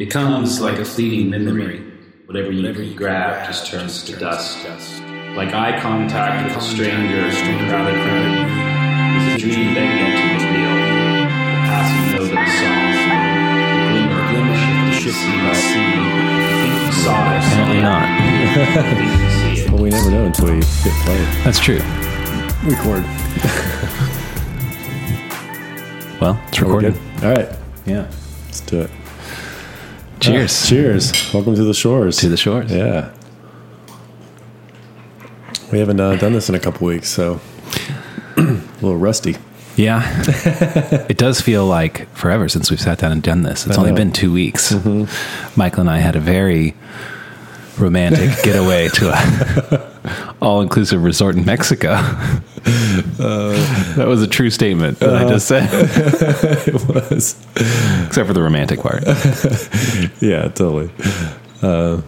[0.00, 1.78] becomes like a fleeting memory.
[2.24, 4.64] Whatever you, you grab just turns to dust.
[5.36, 8.48] Like eye contact with a stranger in a crowded room
[9.20, 10.72] is a dream begging to reveal.
[10.72, 15.36] The passing note of a song, the glimmer, glimmer of the ship sea.
[15.36, 15.54] I
[16.56, 17.44] think you saw it.
[17.44, 18.00] Apparently not.
[18.00, 19.74] I think you.
[19.74, 21.20] Well, we never know until we get play.
[21.44, 21.80] That's true.
[22.64, 23.04] Record.
[26.20, 26.94] Well, it's We're recorded.
[27.20, 27.24] good?
[27.24, 27.58] All right.
[27.86, 28.10] Yeah.
[28.44, 28.90] Let's do it.
[30.20, 30.64] Cheers.
[30.64, 31.34] Ah, cheers.
[31.34, 32.18] Welcome to the shores.
[32.18, 32.70] To the shores.
[32.70, 33.10] Yeah.
[35.72, 37.40] We haven't uh, done this in a couple weeks, so
[38.36, 38.42] a
[38.82, 39.36] little rusty.
[39.76, 40.02] Yeah.
[41.08, 43.66] it does feel like forever since we've sat down and done this.
[43.66, 44.74] It's only been two weeks.
[45.56, 46.74] Michael and I had a very
[47.78, 51.90] romantic getaway to a all inclusive resort in Mexico.
[52.64, 57.34] that was a true statement that I just said, it was.
[58.06, 59.04] except for the romantic part.
[60.20, 60.90] Yeah, totally.
[61.62, 62.02] Uh,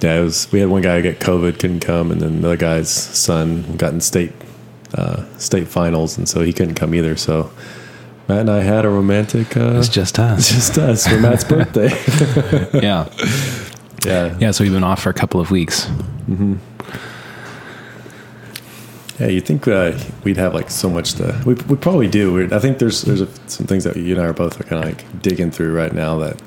[0.00, 0.50] yeah, it was.
[0.52, 3.92] We had one guy get COVID, couldn't come, and then the other guy's son got
[3.92, 4.32] in state
[4.94, 7.16] uh, state finals, and so he couldn't come either.
[7.16, 7.50] So
[8.28, 9.56] Matt and I had a romantic.
[9.56, 10.48] Uh, It's just us.
[10.50, 11.88] just us for Matt's birthday.
[12.80, 13.08] Yeah.
[14.06, 14.50] Yeah, Yeah.
[14.50, 15.86] So we've been off for a couple of weeks.
[16.28, 16.56] Mm-hmm.
[19.18, 21.40] Yeah, you think uh, we'd have like so much to?
[21.46, 22.34] We, we probably do.
[22.34, 24.84] We're, I think there's there's a, some things that you and I are both kind
[24.84, 26.42] of like digging through right now that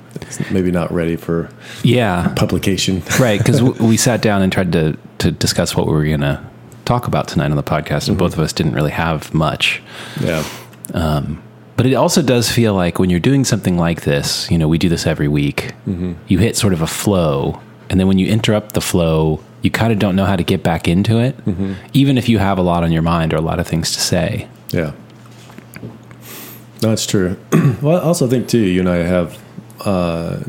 [0.51, 1.49] maybe not ready for
[1.83, 2.31] Yeah.
[2.35, 3.01] publication.
[3.19, 6.43] right because we sat down and tried to to discuss what we were going to
[6.85, 8.17] talk about tonight on the podcast and mm-hmm.
[8.17, 9.81] both of us didn't really have much
[10.21, 10.43] yeah,
[10.93, 11.41] um,
[11.79, 14.77] but it also does feel like when you're doing something like this you know we
[14.77, 16.13] do this every week mm-hmm.
[16.27, 19.93] you hit sort of a flow and then when you interrupt the flow you kind
[19.93, 21.73] of don't know how to get back into it mm-hmm.
[21.93, 24.01] even if you have a lot on your mind or a lot of things to
[24.01, 24.93] say yeah.
[26.79, 27.37] That's true.
[27.81, 28.59] well, I also think too.
[28.59, 29.41] You and I have
[29.85, 30.39] uh,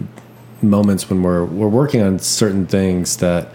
[0.62, 3.48] moments when we're we're working on certain things that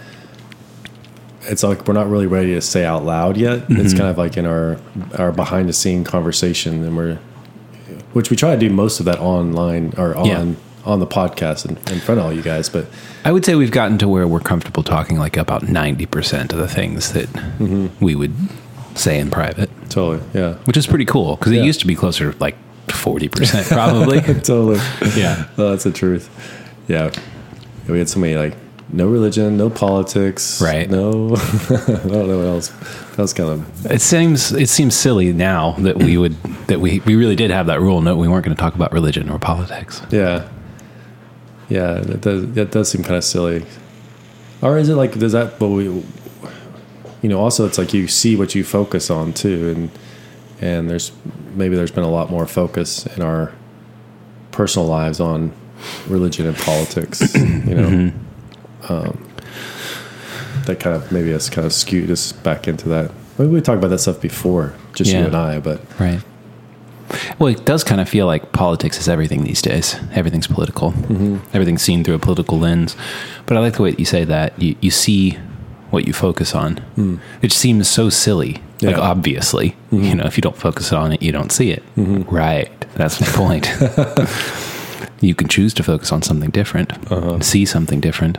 [1.43, 3.59] it's like we're not really ready to say out loud yet.
[3.69, 3.97] It's mm-hmm.
[3.97, 4.77] kind of like in our
[5.17, 7.19] our behind the scene conversation, and we're
[8.15, 10.45] which we try to do most of that online or on Yeah.
[10.85, 12.69] on the podcast in, in front of all you guys.
[12.69, 12.85] But
[13.25, 16.67] I would say we've gotten to where we're comfortable talking like about 90% of the
[16.67, 17.87] things that mm-hmm.
[18.03, 18.33] we would
[18.93, 21.61] say in private, totally, yeah, which is pretty cool because Yeah.
[21.61, 22.55] it used to be closer to like
[22.87, 24.21] 40% probably.
[24.41, 24.79] totally,
[25.19, 25.45] yeah.
[25.57, 26.29] Oh, that's the truth.
[26.87, 27.11] Yeah,
[27.89, 28.55] we had so many like
[28.93, 30.89] no religion, no politics, Right.
[30.89, 31.35] No,
[31.75, 32.71] I don't know what else.
[33.15, 36.33] That was kind of It seems it seems silly now that we would
[36.67, 38.01] that we we really did have that rule.
[38.01, 40.01] No, we weren't going to talk about religion or politics.
[40.11, 40.49] yeah,
[41.69, 41.93] yeah.
[41.93, 43.65] That does that does seem kind of silly.
[44.61, 45.59] Or is it like does that?
[45.59, 46.03] But we, you
[47.29, 49.91] know, also it's like you see what you focus on too, and
[50.59, 51.11] and there's
[51.53, 53.53] maybe there's been a lot more focus in our
[54.51, 55.53] personal lives on
[56.07, 57.33] religion and politics.
[57.35, 58.11] You know,
[58.89, 59.27] um,
[60.65, 63.11] that kind of maybe has kind of skewed us back into that.
[63.37, 65.19] Maybe we talked about that stuff before, just Yeah.
[65.21, 66.21] you and I, but Right.
[67.37, 69.95] Well, it does kind of feel like politics is everything these days.
[70.13, 70.91] Everything's political.
[70.91, 71.37] Mm-hmm.
[71.53, 72.95] Everything's seen through a political lens.
[73.45, 74.59] But I like the way that you say that.
[74.61, 75.37] You you see
[75.91, 76.77] what you focus on.
[76.95, 77.17] Hmm.
[77.43, 78.53] It seems so silly.
[78.81, 78.99] Like Yeah.
[78.99, 80.03] obviously, mm-hmm.
[80.03, 81.83] you know, if you don't focus on it, you don't see it.
[81.95, 82.35] Mm-hmm.
[82.35, 82.71] Right.
[82.95, 83.65] That's the point.
[85.21, 87.39] you can choose to focus on something different, uh-huh.
[87.39, 88.37] see something different.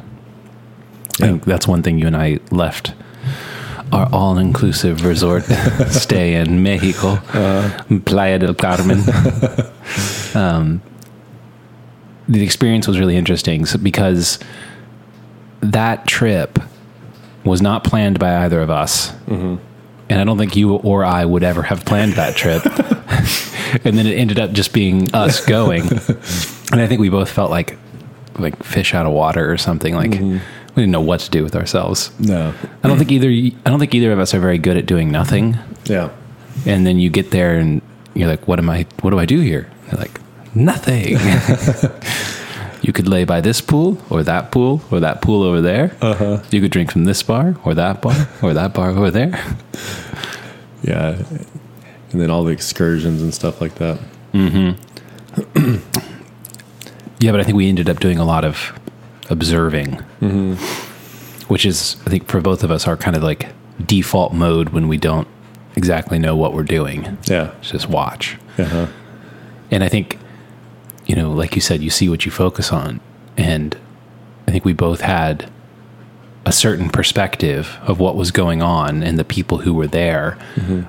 [1.21, 2.93] I think that's one thing you and I left
[3.93, 5.45] our all-inclusive resort
[5.89, 8.01] stay in Mexico, uh-huh.
[8.05, 8.99] Playa del Carmen.
[10.35, 10.83] um,
[12.29, 14.39] the experience was really interesting because
[15.61, 16.59] that trip
[17.45, 19.57] was not planned by either of us, mm-hmm.
[20.11, 22.65] and I don't think you or I would ever have planned that trip.
[23.85, 27.51] and then it ended up just being us going, and I think we both felt
[27.51, 27.79] like
[28.39, 29.95] like fish out of water or something.
[29.95, 30.39] Like mm-hmm.
[30.77, 32.11] We didn't know what to do with ourselves.
[32.21, 32.53] no,
[32.85, 33.29] I don't think either.
[33.29, 35.57] I don't think either of us are very good at doing nothing.
[35.87, 36.11] yeah,
[36.67, 37.81] And then you get there and
[38.15, 38.87] you're like, "What am I?
[39.01, 40.21] What do I do here?" They're like,
[40.55, 41.17] "Nothing."
[42.83, 45.97] you could lay by this pool or that pool or that pool over there.
[46.01, 46.43] Uh-huh.
[46.51, 49.31] You could drink from this bar or that bar or that bar over there.
[50.83, 51.17] yeah,
[52.13, 53.99] and then all the excursions and stuff like that.
[57.19, 58.79] Yeah, but I think we ended up doing a lot of
[59.31, 59.95] observing,
[61.49, 63.49] which is, I think, for both of us, our kind of like
[63.85, 65.29] default mode when we don't
[65.77, 67.19] exactly know what we're doing.
[67.27, 68.37] Yeah, It's just watch.
[68.59, 68.87] uh-huh.
[69.71, 70.19] And I think,
[71.07, 73.01] you know, like you said, you see what you focus on.
[73.37, 73.77] And
[74.47, 75.51] I think we both had
[76.47, 80.39] a certain perspective of what was going on and the people who were there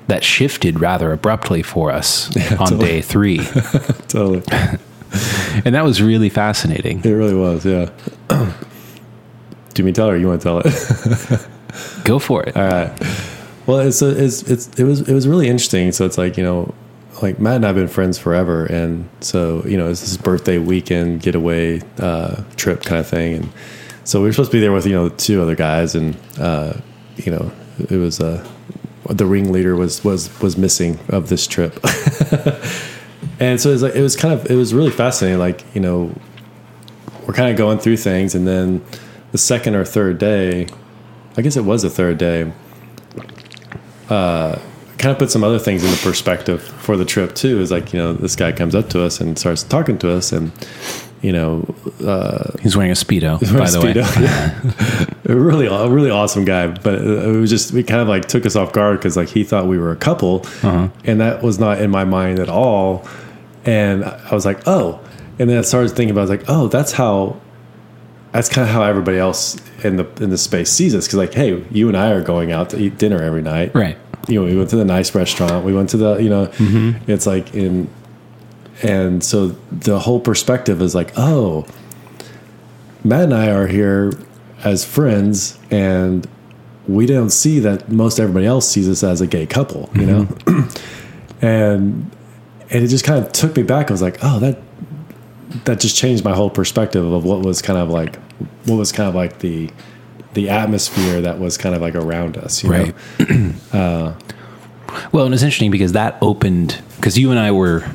[0.06, 2.84] that shifted rather abruptly for us on totally.
[2.86, 3.38] day three.
[4.08, 4.42] totally.
[5.64, 7.00] and that was really fascinating.
[7.04, 7.90] It really was, yeah.
[8.28, 10.14] Do you mean tell her?
[10.14, 11.46] Or you want to tell it?
[12.04, 12.56] Go for it.
[12.56, 12.92] All right.
[13.66, 15.92] Well, it's, a, it's it's it was it was really interesting.
[15.92, 16.74] So it's like you know,
[17.22, 21.20] like Matt and I've been friends forever, and so you know, it's this birthday weekend
[21.20, 23.52] getaway uh, trip kind of thing, and
[24.04, 26.74] so we were supposed to be there with you know two other guys, and uh,
[27.16, 27.52] you know,
[27.90, 28.46] it was uh,
[29.06, 31.78] the ringleader was was was missing of this trip,
[33.40, 35.38] and so it was like it was kind of it was really fascinating.
[35.38, 36.12] Like you know,
[37.26, 38.84] we're kind of going through things, and then
[39.32, 40.66] the second or third day,
[41.36, 42.52] I guess it was the third day.
[44.08, 44.58] Uh,
[44.96, 47.60] kind of put some other things into perspective for the trip too.
[47.60, 50.32] Is like you know this guy comes up to us and starts talking to us,
[50.32, 50.50] and
[51.20, 51.74] you know
[52.04, 53.92] uh, He's wearing a speedo, by the way.
[53.92, 55.24] Speedo.
[55.28, 56.68] a really, a really awesome guy.
[56.68, 59.44] But it was just we kind of like took us off guard because like he
[59.44, 60.88] thought we were a couple, Uh-huh.
[61.04, 63.06] and that was not in my mind at all.
[63.68, 64.98] And I was like, oh.
[65.38, 67.40] And then I started thinking about, it, I was like, oh, that's how.
[68.32, 71.06] That's kind of how everybody else in the in the space sees us.
[71.06, 73.96] Because like, hey, you and I are going out to eat dinner every night, Right.
[74.28, 75.64] you know, we went to the nice restaurant.
[75.64, 77.10] We went to the, you know, Mm-hmm.
[77.10, 77.88] it's like in,
[78.82, 81.66] and so the whole perspective is like, oh,
[83.02, 84.12] Matt and I are here
[84.62, 86.26] as friends, and
[86.86, 90.28] we don't see that most everybody else sees us as a gay couple, you know,
[91.40, 92.10] and
[92.70, 93.90] and it just kind of took me back.
[93.90, 94.58] I was like, oh, that
[95.64, 98.16] that just changed my whole perspective of what was kind of like
[98.66, 99.70] what was kind of like the
[100.34, 102.94] the atmosphere that was kind of like around us, you Right.
[103.72, 104.14] know?
[105.12, 107.86] Well, and it's interesting because that opened because you and I were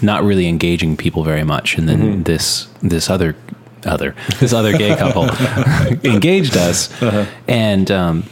[0.00, 2.22] not really engaging people very much, and then Mm-hmm.
[2.22, 3.36] this this other
[3.84, 5.24] other this other gay couple
[6.10, 7.26] engaged us, Uh-huh.
[7.46, 8.24] and um,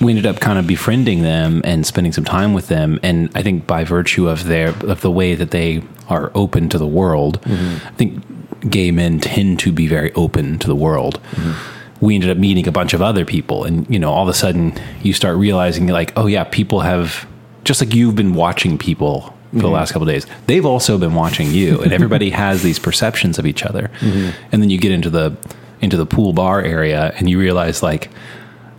[0.00, 3.00] we ended up kind of befriending them and spending some time with them.
[3.02, 6.78] And I think by virtue of their of the way that they are open to
[6.78, 7.86] the world, Mm-hmm.
[7.86, 11.20] I think gay men tend to be very open to the world.
[11.32, 12.04] Mm-hmm.
[12.04, 14.34] We ended up meeting a bunch of other people, and you know, all of a
[14.34, 14.72] sudden,
[15.02, 17.26] you start realizing, like, oh yeah, people have
[17.64, 19.72] just like you've been watching people for the mm-hmm.
[19.72, 20.26] last couple of days.
[20.46, 23.90] They've also been watching you, and everybody has these perceptions of each other.
[24.00, 24.30] Mm-hmm.
[24.52, 25.36] And then you get into the
[25.80, 28.10] into the pool bar area, and you realize, like,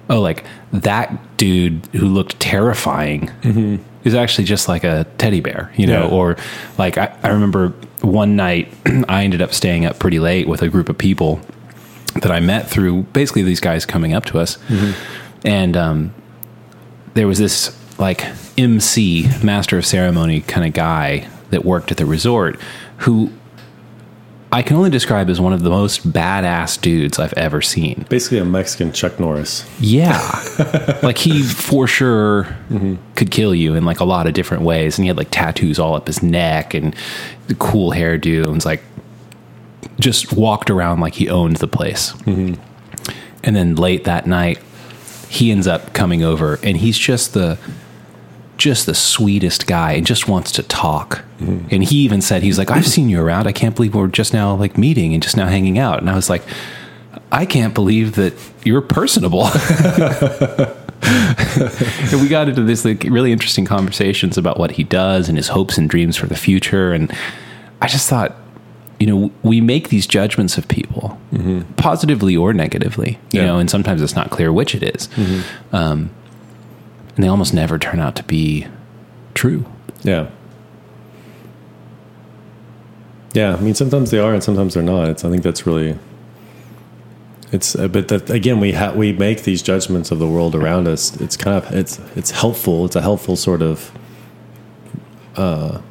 [0.09, 3.29] oh, like that dude who looked terrifying
[4.03, 6.05] is actually just like a teddy bear, you know?
[6.07, 6.13] Yeah.
[6.13, 6.37] Or
[6.77, 7.69] like, I, I remember
[8.01, 8.73] one night
[9.09, 11.41] I ended up staying up pretty late with a group of people
[12.15, 14.57] that I met through basically these guys coming up to us.
[15.43, 16.13] And um,
[17.13, 18.23] there was this like
[18.57, 22.59] MC, master of ceremony kind of guy that worked at the resort
[22.97, 23.31] who
[24.51, 28.05] I can only describe as one of the most badass dudes I've ever seen.
[28.09, 29.69] Basically, a Mexican Chuck Norris.
[29.79, 30.19] Yeah.
[31.03, 32.55] like he for sure
[33.15, 34.97] could kill you in like a lot of different ways.
[34.97, 36.95] And he had like tattoos all up his neck and
[37.47, 38.81] the cool hairdo and was like
[39.99, 42.13] just walked around like he owned the place.
[42.13, 42.59] Mm-hmm.
[43.43, 44.59] And then late that night,
[45.29, 47.59] he ends up coming over and he's just the
[48.59, 51.23] just the sweetest guy and just wants to talk.
[51.39, 53.47] And he even said, he's like, I've seen you around.
[53.47, 55.99] I can't believe we're just now like meeting and just now hanging out.
[55.99, 56.43] And I was like,
[57.31, 58.33] I can't believe that
[58.65, 59.45] you're personable.
[61.01, 65.47] and we got into this like really interesting conversations about what he does and his
[65.47, 66.91] hopes and dreams for the future.
[66.91, 67.11] And
[67.81, 68.35] I just thought,
[68.99, 71.17] you know, we make these judgments of people,
[71.77, 73.45] positively or negatively, you Yeah.
[73.47, 75.07] know, and sometimes it's not clear which it is.
[75.71, 76.09] Um,
[77.19, 78.65] and they almost never turn out to be
[79.33, 79.65] true.
[80.03, 80.29] Yeah.
[83.33, 85.09] Yeah, I mean, sometimes they are, and sometimes they're not.
[85.09, 85.99] It's, I think that's really.
[87.51, 90.87] It's, uh, but that, again, we ha- we make these judgments of the world around
[90.87, 91.19] us.
[91.19, 92.85] It's kind of it's it's helpful.
[92.85, 93.91] It's a helpful sort of
[95.35, 95.81] uh,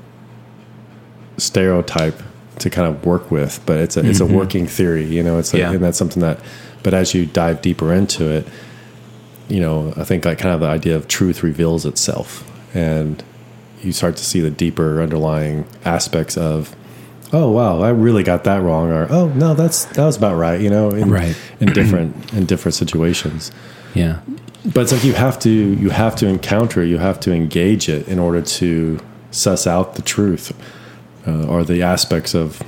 [1.37, 2.23] stereotype
[2.61, 5.04] to kind of work with, but it's a it's a working theory.
[5.04, 5.73] You know, it's a, Yeah.
[5.73, 6.40] and that's something that.
[6.82, 8.49] But as you dive deeper into it,
[9.49, 13.23] you know, I think like kind of the idea of truth reveals itself, and
[13.83, 16.75] you start to see the deeper underlying aspects of,
[17.33, 20.61] oh wow, I really got that wrong, or oh no, that's that was about right,
[20.61, 21.37] you know, in, Right.
[21.61, 23.50] in different in different situations.
[23.95, 24.21] Yeah.
[24.64, 28.07] But it's like you have to you have to encounter, you have to engage it
[28.09, 28.99] in order to
[29.31, 30.52] suss out the truth
[31.26, 32.61] uh, or the aspects of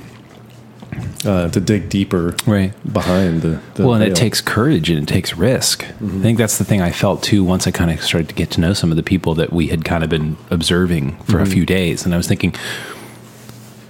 [1.25, 2.73] uh, to dig deeper Right.
[2.91, 3.59] behind the.
[3.75, 5.83] the well, and it takes courage and it takes risk.
[5.83, 6.19] Mm-hmm.
[6.19, 8.51] I think that's the thing I felt too once I kind of started to get
[8.51, 11.43] to know some of the people that we had kind of been observing for a
[11.43, 11.53] mm-hmm.
[11.53, 12.05] few days.
[12.05, 12.55] And I was thinking,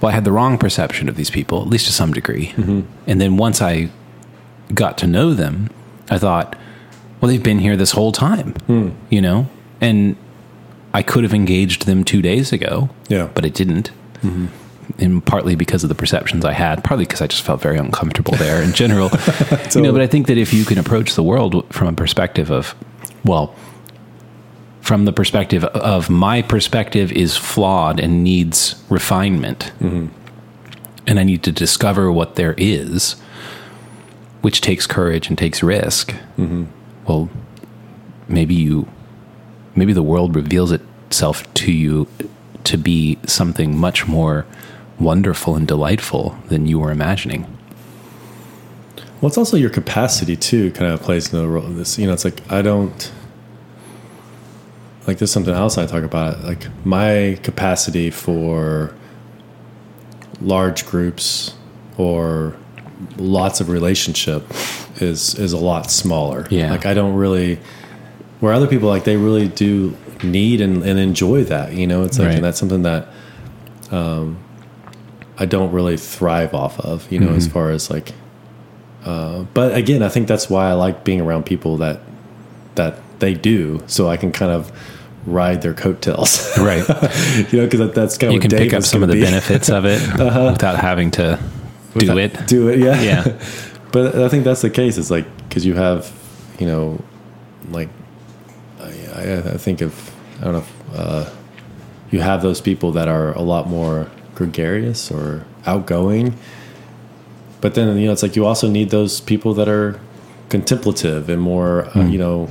[0.00, 2.48] well, I had the wrong perception of these people, at least to some degree.
[2.48, 2.80] Mm-hmm.
[3.06, 3.90] And then once I
[4.74, 5.70] got to know them,
[6.10, 6.56] I thought,
[7.20, 8.90] well, they've been here this whole time, hmm.
[9.08, 9.48] you know?
[9.80, 10.16] And
[10.92, 13.28] I could have engaged them two days ago, Yeah.
[13.32, 13.92] but it didn't.
[15.02, 18.34] And partly because of the perceptions I had, partly because I just felt very uncomfortable
[18.36, 19.10] there in general.
[19.74, 22.50] You know, but I think that if you can approach the world from a perspective
[22.50, 22.74] of,
[23.24, 23.54] well,
[24.82, 30.08] from the perspective of my perspective is flawed and needs refinement, mm-hmm.
[31.06, 33.14] and I need to discover what there is,
[34.42, 36.12] which takes courage and takes risk.
[36.36, 36.64] Mm-hmm.
[37.06, 37.30] Well,
[38.28, 38.88] maybe you,
[39.74, 42.08] maybe the world reveals itself to you
[42.64, 44.44] to be something much more
[44.98, 47.42] wonderful and delightful than you were imagining.
[49.20, 51.98] Well, it's also your capacity too, kind of plays no role in this.
[51.98, 53.12] You know, it's like I don't
[55.06, 56.42] like there's something else I talk about.
[56.44, 58.94] Like my capacity for
[60.40, 61.54] large groups
[61.98, 62.56] or
[63.16, 64.44] lots of relationship
[65.00, 66.46] is is a lot smaller.
[66.50, 66.70] Yeah.
[66.70, 67.58] Like I don't really
[68.40, 71.74] where other people like they really do need and, and enjoy that.
[71.74, 72.34] You know, it's like Right.
[72.36, 73.08] and that's something that
[73.92, 74.41] um
[75.38, 78.12] I don't really thrive off of, you know, as far as like
[79.04, 82.00] uh but again, I think that's why I like being around people that
[82.74, 84.70] that they do so I can kind of
[85.26, 86.58] ride their coattails.
[86.58, 86.86] Right.
[87.52, 89.22] you know, because that, that's kind of You can pick up some of the be.
[89.22, 91.38] benefits of it without having to
[91.96, 92.46] do it.
[92.46, 93.00] Do it, yeah.
[93.00, 93.40] Yeah.
[93.92, 94.98] but I think that's the case.
[94.98, 96.12] It's like because you have,
[96.58, 97.02] you know,
[97.70, 97.88] like
[98.80, 101.30] I, I, I think of I don't know, if, uh,
[102.10, 106.34] you have those people that are a lot more gregarious or outgoing.
[107.60, 110.00] But then you know, it's like you also need those people that are
[110.48, 112.48] contemplative and more, uh, you know,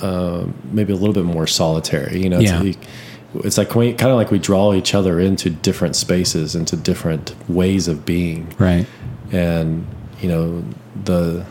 [0.00, 2.20] uh, maybe a little bit more solitary.
[2.22, 2.60] You know, it's, Yeah.
[2.60, 2.78] like,
[3.44, 7.34] it's like we, kind of like we draw each other into different spaces, into different
[7.48, 8.86] ways of being Right.
[9.30, 9.86] and
[10.20, 10.62] you know
[11.04, 11.44] the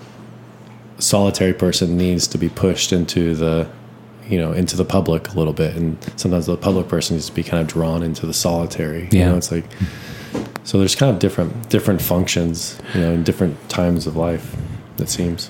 [0.99, 3.67] solitary person needs to be pushed into the
[4.27, 7.33] you know into the public a little bit and sometimes the public person needs to
[7.33, 9.31] be kind of drawn into the solitary you Yeah.
[9.31, 9.65] know it's like
[10.63, 14.55] so there's kind of different different functions you know in different times of life
[14.99, 15.49] it seems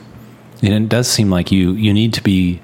[0.63, 2.61] And it does seem like you you need to be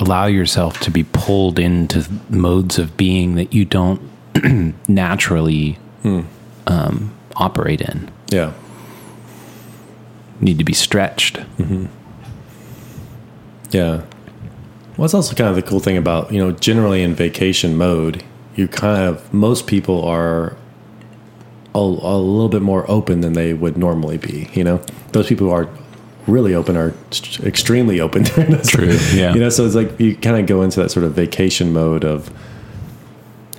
[0.00, 4.00] allow yourself to be pulled into modes of being that you don't
[4.88, 5.78] naturally
[6.66, 8.10] um, operate in.
[8.30, 8.52] yeah
[10.40, 11.36] need to be stretched.
[11.58, 11.86] mm-hmm.
[13.70, 14.02] Yeah.
[14.96, 18.22] Well, it's also kind of the cool thing about, you know, generally in vacation mode,
[18.56, 20.54] you kind of, most people are
[21.74, 24.78] a, a little bit more open than they would normally be, you know?
[25.12, 25.68] Those people who are
[26.26, 26.94] really open are
[27.42, 28.68] extremely open during this.
[28.68, 29.32] True, yeah.
[29.32, 32.04] You know, so it's like you kind of go into that sort of vacation mode
[32.04, 32.30] of,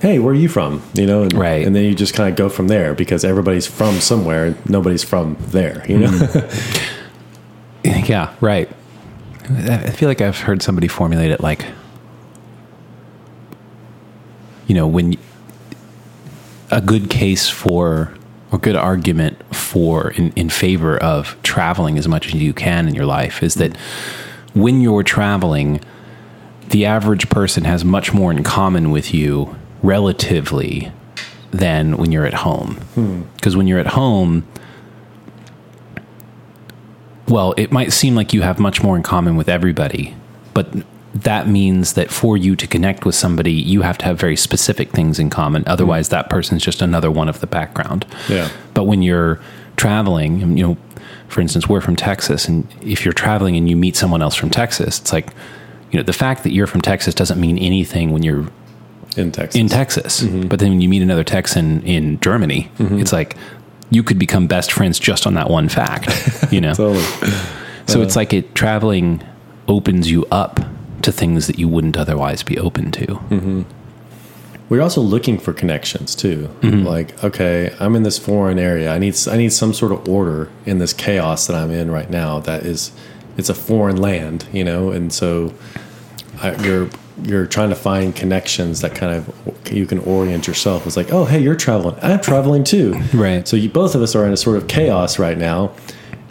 [0.00, 0.82] hey, where are you from?
[0.94, 1.66] You know, and, Right.
[1.66, 5.02] and then you just kind of go from there because everybody's from somewhere, and nobody's
[5.02, 6.08] from there, you know?
[6.08, 6.70] Mm-hmm.
[8.06, 8.68] Yeah, right.
[9.44, 11.66] I feel like I've heard somebody formulate it like,
[14.66, 15.16] you know, when
[16.70, 18.14] a good case for
[18.50, 22.94] or good argument for in, in favor of traveling as much as you can in
[22.94, 23.76] your life is that
[24.54, 25.80] when you're traveling,
[26.68, 30.92] the average person has much more in common with you relatively
[31.50, 32.76] than when you're at home.
[32.94, 33.22] Hmm.
[33.36, 34.46] Because when you're at home,
[37.28, 40.14] well, it might seem like you have much more in common with everybody,
[40.52, 40.68] but
[41.14, 44.90] that means that for you to connect with somebody, you have to have very specific
[44.90, 45.62] things in common.
[45.62, 45.70] Mm-hmm.
[45.70, 48.04] Otherwise, that person's just another one of the background.
[48.28, 48.50] Yeah.
[48.74, 49.40] But when you're
[49.76, 50.76] traveling, you know,
[51.28, 54.50] for instance, we're from Texas, and if you're traveling and you meet someone else from
[54.50, 55.28] Texas, it's like,
[55.90, 58.48] you know, the fact that you're from Texas doesn't mean anything when you're
[59.16, 59.60] in Texas.
[59.60, 60.22] in Texas.
[60.22, 60.48] Mm-hmm.
[60.48, 62.98] But then when you meet another Texan in Germany, mm-hmm.
[62.98, 63.36] it's like
[63.94, 66.10] you could become best friends just on that one fact,
[66.52, 66.74] you know?
[66.74, 67.04] Totally.
[67.86, 69.22] so it's like it traveling
[69.68, 70.60] opens you up
[71.02, 73.64] to things that you wouldn't otherwise be open to.
[74.68, 76.48] We're also looking for connections too.
[76.60, 76.86] Mm-hmm.
[76.86, 78.92] Like, okay, I'm in this foreign area.
[78.92, 82.08] I need I need some sort of order in this chaos that I'm in right
[82.08, 82.40] now.
[82.40, 82.90] That is,
[83.36, 85.52] it's a foreign land, you know, and so
[86.42, 86.88] I, you're
[87.22, 90.86] you're trying to find connections that kind of you can orient yourself.
[90.86, 91.96] It's like, oh, hey, you're traveling.
[92.02, 93.00] I'm traveling too.
[93.14, 93.46] Right.
[93.46, 95.72] So you both of us are in a sort of chaos right now,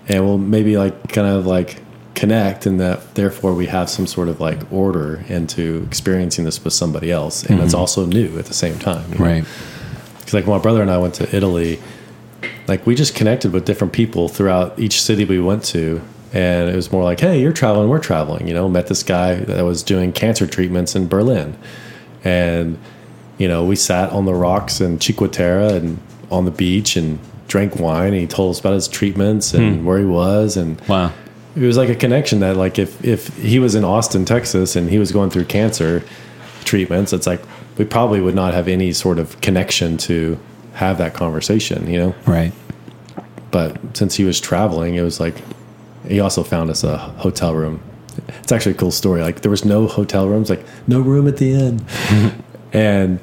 [0.10, 1.82] and we'll maybe like kind of like
[2.14, 6.74] connect, and that therefore we have some sort of like order into experiencing this with
[6.74, 7.80] somebody else, and it's mm-hmm.
[7.80, 9.10] also new at the same time.
[9.12, 9.46] Right.
[10.18, 11.80] Because like my brother and I went to Italy,
[12.68, 16.02] like we just connected with different people throughout each city we went to,
[16.34, 18.48] and it was more like, hey, you're traveling, we're traveling.
[18.48, 21.56] You know, met this guy that was doing cancer treatments in Berlin,
[22.24, 22.80] and
[23.38, 26.00] you know we sat on the rocks in Cinque Terre and
[26.32, 28.14] on the beach and drank wine.
[28.14, 29.86] And he told us about his treatments and hmm.
[29.86, 31.12] where he was, and Wow.
[31.56, 34.90] it was like a connection that like if if he was in Austin, Texas, and
[34.90, 36.04] he was going through cancer
[36.66, 37.42] treatments, it's like
[37.78, 40.40] we probably would not have any sort of connection to
[40.74, 42.16] have that conversation, you know.
[42.26, 42.52] Right.
[43.52, 45.36] But since he was traveling, it was like
[46.08, 47.82] he also found us a hotel room.
[48.40, 49.22] It's actually a cool story.
[49.22, 51.86] Like there was no hotel rooms, like no room at the inn,
[52.74, 53.20] and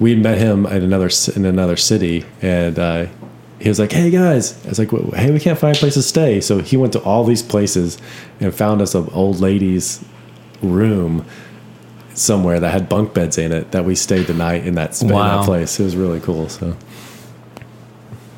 [0.00, 3.06] we met him at another in another city, and uh,
[3.60, 6.02] he was like, "Hey guys," I was like, "Hey, we can't find a place to
[6.02, 7.98] stay." So he went to all these places
[8.40, 10.02] and found us an old lady's
[10.62, 11.26] room
[12.14, 15.08] somewhere that had bunk beds in it that we stayed the night in that, in
[15.08, 15.38] Wow.
[15.38, 15.78] that place.
[15.80, 16.48] It was really cool.
[16.48, 16.76] So.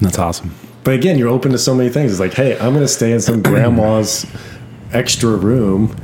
[0.01, 0.55] That's awesome.
[0.85, 2.11] But again, you're open to so many things.
[2.13, 4.27] It's like, hey, I'm going to stay in some grandma's
[4.93, 5.97] extra room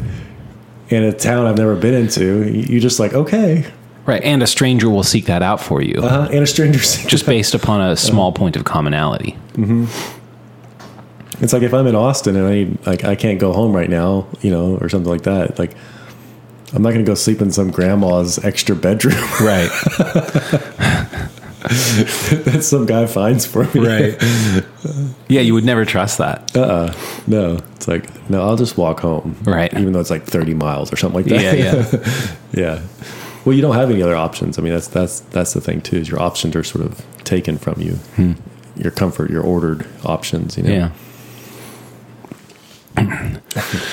[0.88, 2.50] in a town I've never been into.
[2.50, 3.70] You're just like, okay.
[4.06, 4.22] Right.
[4.25, 6.28] And a stranger will seek that out for you Uh-huh.
[6.32, 6.78] And a stranger.
[6.80, 9.37] just based upon a small point of commonality.
[11.40, 13.88] it's like if I'm in Austin and I need, like, I can't go home right
[13.90, 15.58] now, you know, or something like that.
[15.58, 15.76] Like,
[16.72, 19.70] I'm not going to go sleep in some grandma's extra bedroom Right.
[22.44, 23.86] that some guy finds for me.
[23.86, 24.22] Right.
[25.28, 26.56] yeah, you would never trust that.
[26.56, 26.92] Uh-uh.
[27.28, 27.60] No.
[27.76, 29.36] It's like, no, I'll just walk home.
[29.44, 29.72] Right.
[29.74, 31.58] Even though it's like 30 miles or something like that.
[31.58, 32.36] Yeah, yeah.
[32.52, 32.82] Yeah.
[33.44, 34.58] Well, you don't have any other options.
[34.58, 35.96] I mean, that's that's that's the thing too.
[35.98, 37.92] Is your options are sort of taken from you.
[38.16, 38.32] Hmm.
[38.76, 40.58] Your comfort, your ordered options.
[40.58, 40.90] You know.
[42.96, 43.38] Yeah.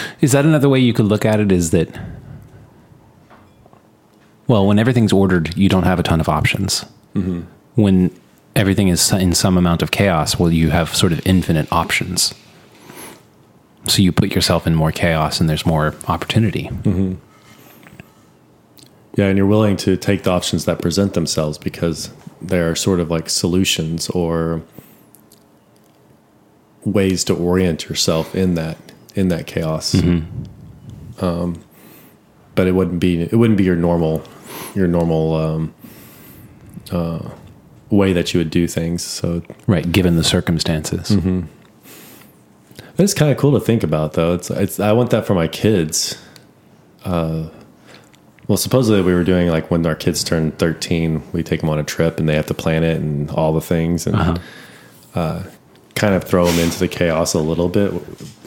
[0.22, 1.52] is that another way you could look at it?
[1.52, 1.88] Is that,
[4.48, 6.84] well, when everything's ordered, you don't have a ton of options.
[7.16, 7.42] Mm-hmm.
[7.78, 8.12] When
[8.56, 12.34] everything is in some amount of chaos, well, you have sort of infinite options.
[13.86, 16.70] So you put yourself in more chaos and there's more opportunity.
[19.16, 22.10] Yeah, and you're willing to take the options that present themselves because
[22.42, 24.62] they're sort of like solutions or
[26.84, 28.78] ways to orient yourself in that
[29.16, 29.94] in that chaos.
[31.20, 31.64] Um,
[32.56, 34.24] but it wouldn't be it wouldn't be your normal
[34.76, 35.74] your normal um,
[36.92, 37.30] uh,
[37.90, 39.02] way that you would do things.
[39.04, 39.90] So Right.
[39.92, 41.16] Given the circumstances.
[42.98, 44.34] It's kind of cool to think about, though.
[44.34, 46.18] It's, it's I want that for my kids.
[47.06, 47.50] Uh,
[48.48, 51.78] well, supposedly we were doing like when our kids turn thirteen, we take them on
[51.80, 54.16] a trip and they have to plan it and all the things and
[55.16, 55.44] uh
[55.96, 57.92] kind of throw them into the chaos a little bit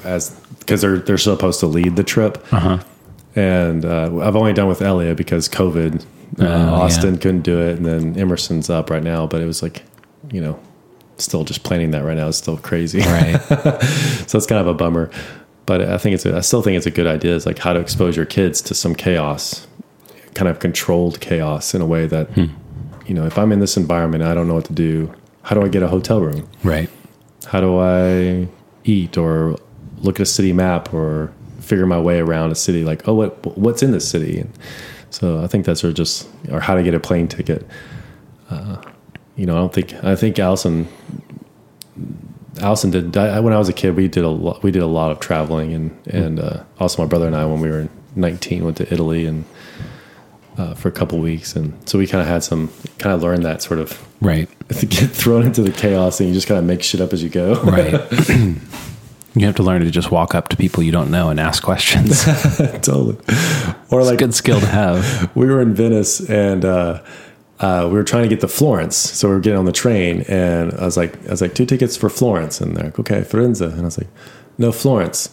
[0.05, 2.45] as because they're they're supposed to lead the trip.
[3.37, 6.05] And uh, I've only done with Elliot because COVID.
[6.39, 6.71] Uh, yeah.
[6.71, 9.27] Austin couldn't do it, and then Emerson's up right now.
[9.27, 9.83] But it was like,
[10.31, 10.61] you know,
[11.19, 13.01] still just planning that right now is still crazy.
[13.01, 13.41] Right.
[14.27, 15.11] so it's kind of a bummer.
[15.67, 17.35] But I think it's a, I still think it's a good idea.
[17.35, 19.67] Is like how to expose your kids to some chaos,
[20.35, 22.29] kind of controlled chaos in a way that,
[23.07, 25.13] you know, if I'm in this environment, I don't know what to do.
[25.43, 26.49] How do I get a hotel room?
[26.65, 26.91] right.
[27.47, 28.47] How do I
[28.85, 29.57] eat or
[29.99, 32.85] look at a city map or figure my way around a city?
[32.85, 34.41] Like, oh, what what's in this city?
[34.41, 34.53] And
[35.11, 37.67] so I think that's sort of just or how to get a plane ticket.
[38.49, 38.81] Uh,
[39.37, 40.89] you know, I don't think I think Allison
[42.61, 43.17] Allison did.
[43.17, 44.63] I, when I was a kid, we did a lot.
[44.63, 47.61] We did a lot of traveling, and and uh, also my brother and I, when
[47.61, 49.45] we were 19, went to Italy and
[50.59, 53.45] uh, for a couple weeks, and so we kind of had some kind of learned
[53.45, 54.49] that sort of Right.
[54.69, 57.23] to get thrown into the chaos, and you just kind of make shit up as
[57.23, 57.55] you go.
[57.63, 57.95] Right.
[59.35, 61.63] you have to learn to just walk up to people you don't know and ask
[61.63, 62.25] questions.
[62.83, 63.17] totally.
[63.91, 65.31] Or like Good skill to have.
[65.37, 67.03] we were in Venice and uh,
[67.61, 70.23] uh, we were trying to get to Florence, so we were getting on the train,
[70.29, 73.21] and I was like, I was like, two tickets for Florence, and they're like, okay,
[73.21, 74.09] Firenze, and I was like,
[74.57, 75.29] no, Florence,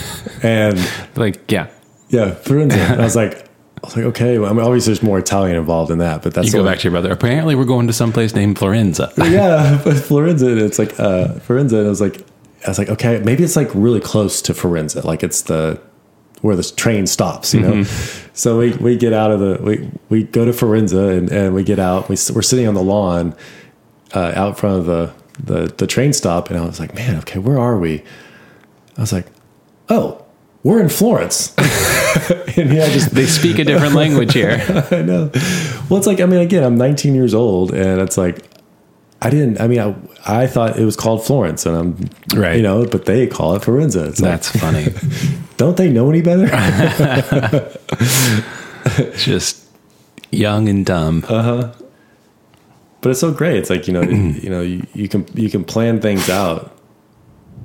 [0.44, 0.78] and
[1.16, 1.68] Like, yeah.
[2.08, 3.34] yeah, Firenze, and I was like,
[3.82, 6.34] I was like, okay, well, I mean, obviously there's more Italian involved in that, but
[6.34, 7.10] that's You go back to your brother.
[7.10, 9.10] Apparently, we're going to someplace named Florenza.
[9.18, 12.24] yeah, but Firenze, and it's like uh, Firenze, and I was like,
[12.64, 15.80] I was like, okay, maybe it's like really close to Firenze, like it's the
[16.42, 17.84] where the train stops, you know.
[18.34, 21.62] So we, we get out of the we we go to Firenze and, and we
[21.62, 22.08] get out.
[22.08, 23.34] we, we're sitting on the lawn
[24.14, 27.38] uh, out front of the, the the train stop, and I was like, man, okay,
[27.38, 28.02] where are we?
[28.96, 29.26] I was like,
[29.88, 30.24] oh,
[30.62, 31.54] we're in Florence.
[32.56, 34.62] and yeah, just They speak a different language here.
[34.90, 35.30] I know.
[35.88, 38.44] Well, it's like I mean, again, I'm 19 years old, and it's like
[39.24, 39.60] I didn't.
[39.60, 39.94] I mean, I,
[40.26, 42.56] I thought it was called Florence, and I'm Right.
[42.56, 44.08] You know, but they call it Firenze.
[44.08, 44.88] It's That's funny.
[45.58, 46.48] don't they know any better?
[49.16, 49.64] Just
[50.32, 51.24] young and dumb.
[51.28, 51.72] Uh huh.
[53.00, 53.58] But it's so great.
[53.58, 56.76] It's like you know, you know, you, you can you can plan things out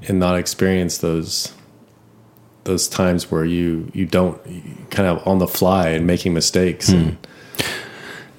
[0.07, 1.53] and not experience those
[2.65, 4.39] those times where you you don't
[4.91, 6.89] kind of on the fly and making mistakes.
[6.89, 7.17] And,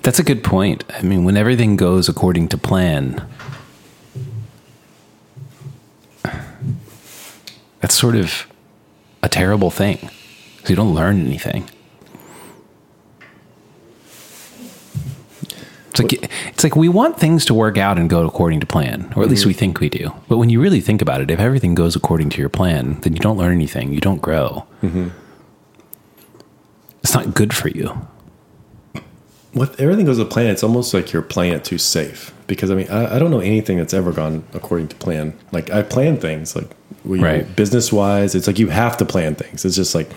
[0.02, 0.84] That's a good point.
[0.90, 3.26] I mean, when everything goes according to plan,
[7.80, 8.46] that's sort of
[9.22, 10.11] a terrible thing
[10.56, 11.68] because you don't learn anything.
[15.90, 19.12] It's like it's like we want things to work out and go according to plan,
[19.16, 19.58] or at least we mm-hmm.
[19.58, 20.12] think we do.
[20.28, 23.14] But when you really think about it, if everything goes according to your plan, then
[23.14, 24.66] you don't learn anything, you don't grow.
[24.82, 25.08] Mm-hmm.
[27.02, 28.06] It's not good for you.
[29.54, 32.34] With everything goes to plan, it's almost like you're playing it too safe.
[32.46, 35.37] Because I mean, I, I don't know anything that's ever gone according to plan.
[35.52, 36.68] Like I plan things, like
[37.04, 37.56] we, Right.
[37.56, 39.64] business wise, it's like you have to plan things.
[39.64, 40.11] It's just like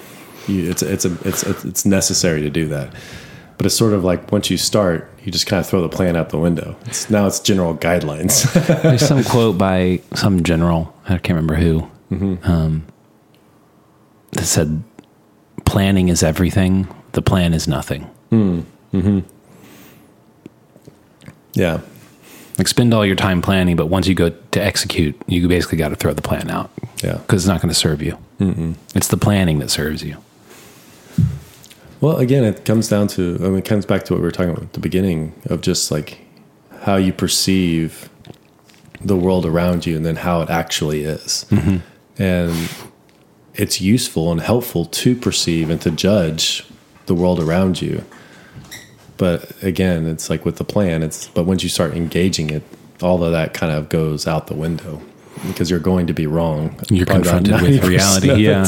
[0.47, 2.93] you, it's it's a it's it's necessary to do that.
[3.57, 6.15] But it's sort of like once you start, you just kind of throw the plan
[6.17, 6.75] out the window.
[6.87, 8.51] It's, now it's general guidelines.
[8.81, 11.87] There's some quote by some general, I can't remember who,
[12.43, 12.85] um,
[14.31, 14.83] that said,
[15.65, 16.87] "Planning is everything.
[17.13, 18.09] The plan is nothing."
[18.93, 19.19] Mm-hmm.
[21.53, 21.81] yeah,
[22.57, 25.89] Like spend all your time planning, but once you go to execute, you basically got
[25.89, 26.69] to throw the plan out
[27.03, 27.13] yeah.
[27.13, 28.17] because it's not going to serve you.
[28.39, 28.73] Mm-hmm.
[28.95, 30.17] It's the planning that serves you.
[32.01, 34.31] Well, again, it comes down to, I mean, it comes back to what we were
[34.31, 36.19] talking about at the beginning of just like
[36.81, 38.09] how you perceive
[38.99, 41.45] the world around you and then how it actually is.
[41.49, 41.77] Mm-hmm.
[42.21, 42.71] And
[43.53, 46.65] it's useful and helpful to perceive and to judge
[47.05, 48.03] the world around you.
[49.21, 52.63] But again, it's like with the plan, it's, but once you start engaging it,
[53.03, 54.99] all of that kind of goes out the window
[55.45, 56.75] because you're going to be wrong.
[56.89, 58.33] You're confronted with reality.
[58.33, 58.65] Yeah.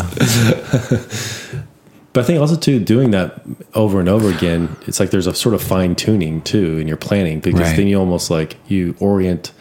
[2.13, 3.41] But I think also too doing that
[3.73, 6.97] over and over again, it's like there's a sort of fine tuning too in your
[6.97, 7.75] planning because Right.
[7.75, 9.51] then you almost like you orient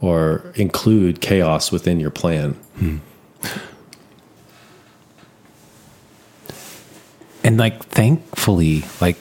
[0.00, 2.52] or include chaos within your plan.
[2.78, 2.98] Hmm.
[7.42, 9.16] And like, thankfully, like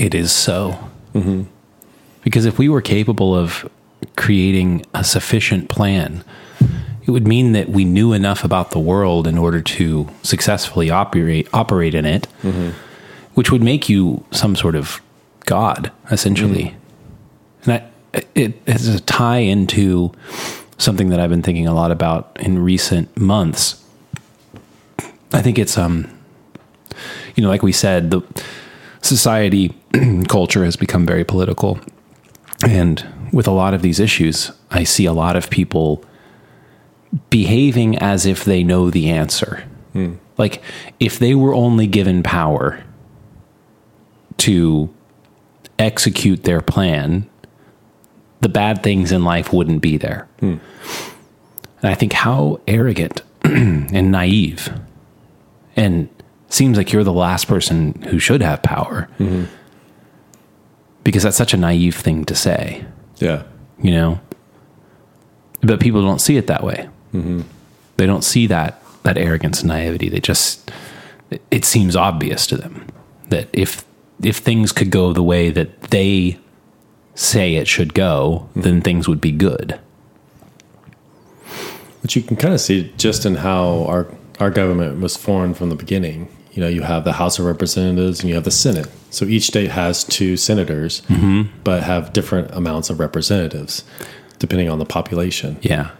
[0.00, 0.78] it is so.
[1.14, 1.42] Mm-hmm.
[2.22, 3.70] Because if we were capable of
[4.16, 6.24] creating a sufficient plan,
[7.04, 11.48] it would mean that we knew enough about the world in order to successfully operate
[11.52, 12.70] operate in it, mm-hmm.
[13.34, 15.02] which would make you some sort of
[15.44, 16.74] god, essentially.
[17.62, 17.70] Mm-hmm.
[17.70, 17.82] And
[18.14, 20.12] I, it has a tie into
[20.78, 23.84] something that I've been thinking a lot about in recent months.
[25.32, 26.10] I think it's um
[27.36, 28.22] you know, like we said, the
[29.02, 29.74] society
[30.28, 31.78] culture has become very political.
[32.66, 36.04] And with a lot of these issues, I see a lot of people
[37.30, 39.64] behaving as if they know the answer.
[39.92, 40.14] Hmm.
[40.38, 40.62] Like
[40.98, 42.82] if they were only given power
[44.38, 44.92] to
[45.78, 47.28] execute their plan,
[48.40, 50.28] the bad things in life wouldn't be there.
[50.40, 50.56] Hmm.
[51.82, 54.72] And I think how arrogant and naive
[55.76, 56.08] and
[56.48, 59.44] seems like you're the last person who should have power mm-hmm.
[61.04, 62.84] Because that's such a naive thing to say
[63.18, 63.42] Yeah.
[63.82, 64.20] you know?
[65.62, 66.88] But people don't see it that way.
[67.14, 67.42] Mm-hmm.
[67.96, 70.08] They don't see that that arrogance and naivety.
[70.08, 70.70] They just
[71.50, 72.86] it seems obvious to them
[73.28, 73.84] that if
[74.22, 76.38] if things could go the way that they
[77.14, 78.60] say it should go mm-hmm.
[78.62, 79.78] then things would be good.
[82.02, 84.06] Which you can kind of see just in how our
[84.38, 86.28] our government was formed from the beginning.
[86.52, 88.88] You know, you have the House of Representatives and you have the Senate.
[89.10, 91.56] So each state has two senators, mm-hmm.
[91.64, 93.84] but have different amounts of representatives
[94.38, 95.58] depending on the population.
[95.60, 95.90] Yeah.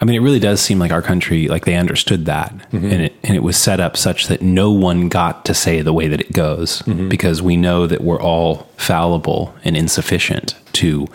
[0.00, 2.84] I mean, it really does seem like our country, like they understood that, mm-hmm.
[2.84, 5.92] and it and it was set up such that no one got to say the
[5.92, 7.08] way that it goes mm-hmm.
[7.08, 11.08] because we know that we're all fallible and insufficient to,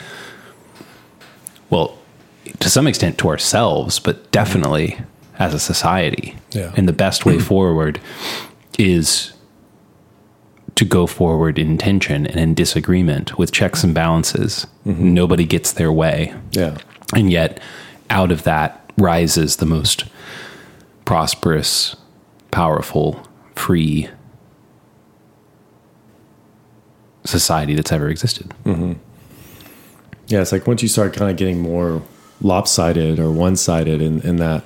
[1.70, 1.98] well,
[2.60, 5.00] to some extent to ourselves, but definitely
[5.38, 6.36] as a society.
[6.52, 6.74] Yeah.
[6.76, 8.02] And the best way forward
[8.80, 9.34] is
[10.76, 14.66] to go forward in tension and in disagreement with checks and balances.
[14.86, 15.14] Mm-hmm.
[15.14, 16.34] Nobody gets their way.
[16.52, 16.78] Yeah.
[17.14, 17.60] And yet,
[18.10, 20.06] out of that rises the most
[21.04, 21.96] prosperous,
[22.52, 23.22] powerful,
[23.56, 24.08] free
[27.26, 28.54] society that's ever existed.
[28.64, 28.94] Mm-hmm.
[30.28, 32.02] Yeah, it's like once you start kind of getting more
[32.42, 34.64] lopsided or one sided in, in that,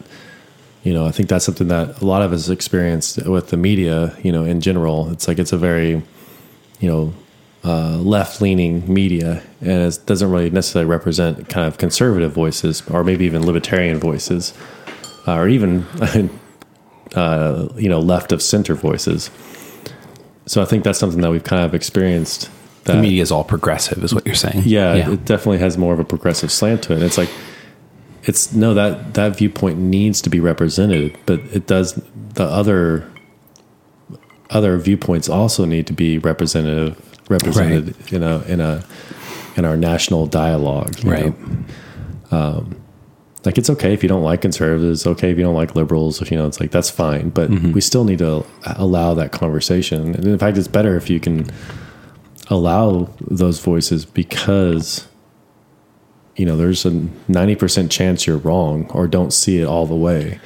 [0.84, 4.16] you know, I think that's something that a lot of us experience with the media,
[4.22, 5.10] you know, in general.
[5.12, 6.02] It's like it's a very,
[6.80, 7.14] you know,
[7.64, 13.06] uh, left leaning media and it doesn't really necessarily represent kind of conservative voices or
[13.06, 14.54] maybe even libertarian voices
[15.26, 15.86] uh, or even,
[17.16, 19.30] uh, you know, left of center voices.
[20.46, 22.50] So I think that's something that we've kind of experienced.
[22.84, 24.64] That The media is all progressive, is what you're saying.
[24.66, 27.02] yeah, it definitely has more of a progressive slant to it.
[27.02, 27.30] It's like
[28.24, 31.94] it's no that that viewpoint needs to be represented, but it does
[32.34, 33.10] the other
[34.50, 38.84] other viewpoints also need to be representative represented in a in a
[39.56, 41.04] in our national dialogue.
[41.04, 41.34] you right.
[42.32, 42.66] know?
[43.46, 46.22] Like it's okay if you don't like conservatives, it's okay if you don't like liberals,
[46.22, 47.30] if you know, it's like that's fine.
[47.30, 47.74] But mm-hmm.
[47.74, 48.46] we still need to
[48.78, 50.16] allow that conversation.
[50.16, 51.50] And in fact it's better if you can
[52.48, 55.08] allow those voices because
[56.36, 60.40] you know there's a 90% chance you're wrong or don't see it all the way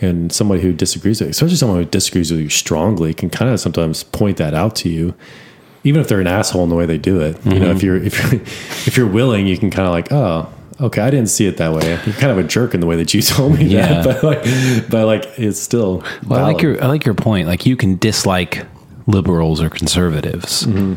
[0.00, 3.50] and somebody who disagrees with you, especially someone who disagrees with you strongly can kind
[3.50, 5.14] of sometimes point that out to you
[5.82, 7.96] even if they're an asshole in the way they do it you know if you're
[7.96, 8.40] if you're
[8.86, 10.48] if you're willing you can kind of like oh
[10.80, 12.96] okay i didn't see it that way you're kind of a jerk in the way
[12.96, 14.02] that you told me Yeah.
[14.02, 17.46] that but like but like it's still Well, I like your I like your point.
[17.48, 18.66] Like you can dislike
[19.06, 20.94] liberals or conservatives, Mm-hmm.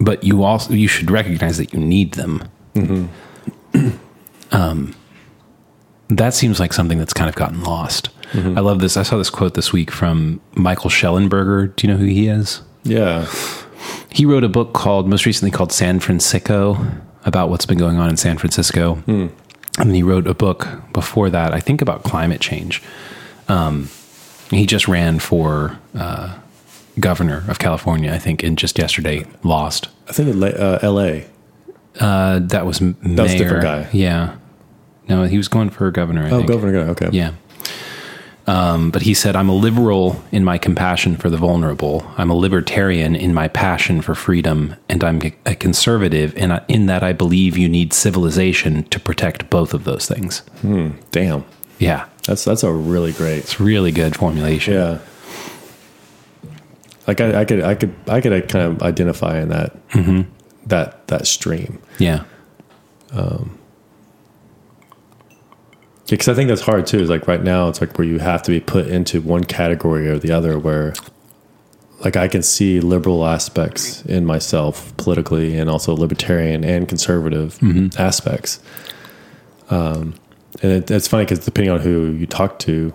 [0.00, 2.42] but you also you should recognize that you need them.
[2.74, 3.90] Mm-hmm.
[4.52, 4.94] um,
[6.08, 8.10] that seems like something that's kind of gotten lost.
[8.32, 8.56] Mm-hmm.
[8.56, 8.96] I love this.
[8.96, 11.74] I saw this quote this week from Michael Shellenberger.
[11.76, 12.62] Do you know who he is?
[12.84, 13.26] yeah
[14.10, 16.84] He wrote a book called most recently called San Francisco
[17.24, 18.96] about what's been going on in San Francisco.
[18.96, 19.28] Hmm.
[19.78, 22.82] And then he wrote a book before that, I think about climate change.
[23.48, 23.88] Um,
[24.50, 26.38] he just ran for uh,
[27.00, 29.88] governor of California, I think, and just yesterday lost.
[30.08, 31.20] i think la- uh, la
[32.00, 32.96] Uh, that was mayor.
[33.22, 33.88] was a different guy.
[33.92, 34.36] Yeah.
[35.08, 36.24] No, he was going for governor.
[36.24, 36.48] I oh think.
[36.48, 37.32] governor okay Yeah.
[38.46, 42.04] Um, but he said, I'm a liberal in my compassion for the vulnerable.
[42.16, 44.74] I'm a libertarian in my passion for freedom.
[44.88, 49.74] And I'm a conservative in, in that I believe you need civilization to protect both
[49.74, 50.42] of those things.
[51.12, 51.44] damn
[51.78, 52.06] Yeah.
[52.26, 54.74] that's that's a really great It's really good formulation.
[54.74, 54.98] Yeah.
[57.06, 59.76] Like I, I could, I could, I could kind of identify in that,
[60.66, 61.80] that, that stream.
[61.98, 62.24] Yeah.
[63.12, 63.58] Um,
[66.08, 66.98] Because I think that's hard too.
[66.98, 70.08] Is like right now, it's like where you have to be put into one category
[70.08, 70.58] or the other.
[70.58, 70.92] Where,
[72.04, 77.58] like, I can see liberal aspects in myself politically, and also libertarian and conservative
[77.98, 78.60] aspects.
[79.70, 80.14] Um,
[80.62, 82.92] and it, it's funny because depending on who you talk to,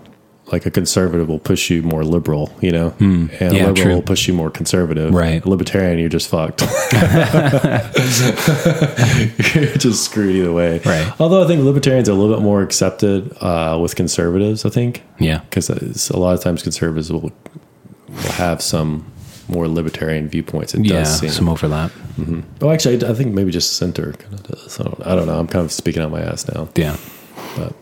[0.51, 3.93] like a conservative will push you more liberal, you know, and a Yeah, liberal true.
[3.95, 5.13] will push you more conservative.
[5.13, 5.43] Right.
[5.43, 6.62] A libertarian, you're just fucked.
[9.55, 10.79] you're just screwed either way.
[10.86, 11.12] Right.
[11.19, 14.65] Although I think libertarians are a little bit more accepted uh, with conservatives.
[14.65, 15.39] I think Yeah.
[15.49, 15.69] because
[16.10, 17.31] a lot of times conservatives will,
[18.10, 19.05] will have some
[19.49, 20.73] more libertarian viewpoints.
[20.73, 20.99] It Yeah.
[20.99, 21.29] does seem.
[21.29, 21.91] Some overlap.
[22.62, 24.79] oh, actually, I I think maybe just center kind of does.
[24.79, 25.39] I don't, I don't know.
[25.39, 26.67] I'm kind of speaking out my ass now.
[26.75, 26.97] Yeah.
[27.55, 27.73] But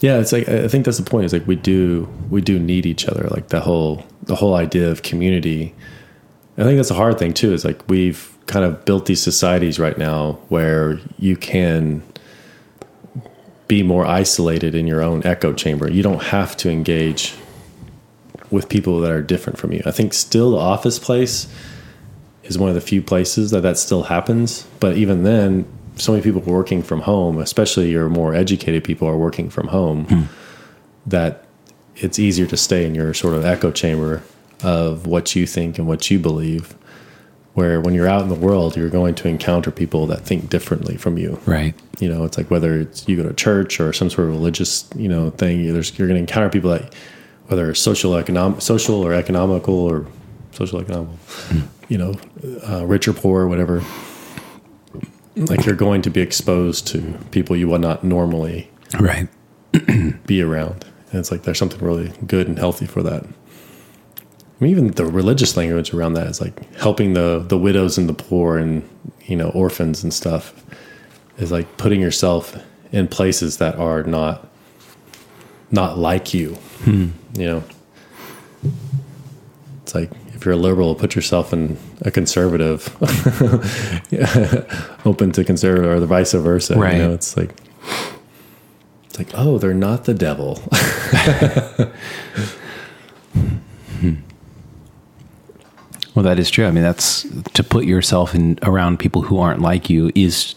[0.00, 1.24] yeah, it's like I think that's the point.
[1.24, 3.28] Is like we do we do need each other.
[3.28, 5.74] Like the whole the whole idea of community.
[6.56, 7.52] I think that's a hard thing too.
[7.52, 12.02] Is like we've kind of built these societies right now where you can
[13.66, 15.90] be more isolated in your own echo chamber.
[15.90, 17.34] You don't have to engage
[18.50, 19.82] with people that are different from you.
[19.84, 21.52] I think still the office place
[22.44, 24.66] is one of the few places that that still happens.
[24.80, 25.66] But even then,
[25.98, 30.28] so many people working from home, especially your more educated people are working from home,
[31.06, 31.44] that
[31.96, 34.22] it's easier to stay in your sort of echo chamber
[34.62, 36.74] of what you think and what you believe.
[37.54, 40.96] Where when you're out in the world, you're going to encounter people that think differently
[40.96, 41.40] from you.
[41.44, 41.74] Right.
[41.98, 44.88] You know, it's like whether it's you go to church or some sort of religious,
[44.94, 45.72] you know, thing.
[45.72, 46.94] There's you're going to encounter people that,
[47.48, 50.06] whether social economic, social or economical or
[50.52, 51.18] social economical,
[51.88, 52.14] you know,
[52.68, 53.82] uh, rich or poor, whatever.
[55.46, 59.28] Like you're going to be exposed to people you would not normally Right.
[60.26, 63.22] be around, and it's like there's something really good and healthy for that.
[63.24, 68.08] I mean, even the religious language around that is like helping the the widows and
[68.08, 68.88] the poor and
[69.26, 70.64] you know orphans and stuff
[71.36, 72.56] is like putting yourself
[72.90, 74.48] in places that are not
[75.70, 76.54] not like you.
[76.84, 77.08] Hmm.
[77.34, 77.64] You know,
[79.82, 82.96] it's like if you're a liberal, put yourself in a conservative,
[84.10, 86.78] yeah, open to conservative, or the vice versa.
[86.78, 86.94] Right.
[86.94, 87.50] You know, it's like
[89.06, 90.62] it's like oh, they're not the devil.
[96.18, 96.66] Well, that is true.
[96.66, 100.56] I mean, that's to put yourself in around people who aren't like you is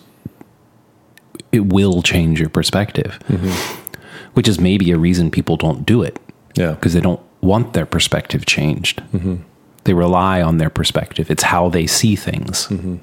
[1.52, 4.02] it will change your perspective, mm-hmm.
[4.34, 6.20] which is maybe a reason people don't do it
[6.56, 9.04] yeah, because they don't want their perspective changed.
[9.14, 9.36] Mm-hmm.
[9.84, 11.32] They rely on their perspective.
[11.32, 12.68] It's how they see things.
[12.68, 12.98] Mm-hmm.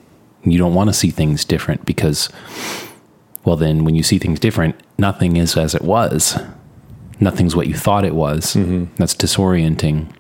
[0.45, 2.29] You don't want to see things different because,
[3.45, 6.39] well, then when you see things different, nothing is as it was.
[7.21, 8.55] Nothing's what you thought it was.
[8.55, 8.95] Mm-hmm.
[8.97, 10.13] That's disorienting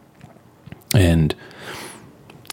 [0.92, 1.34] and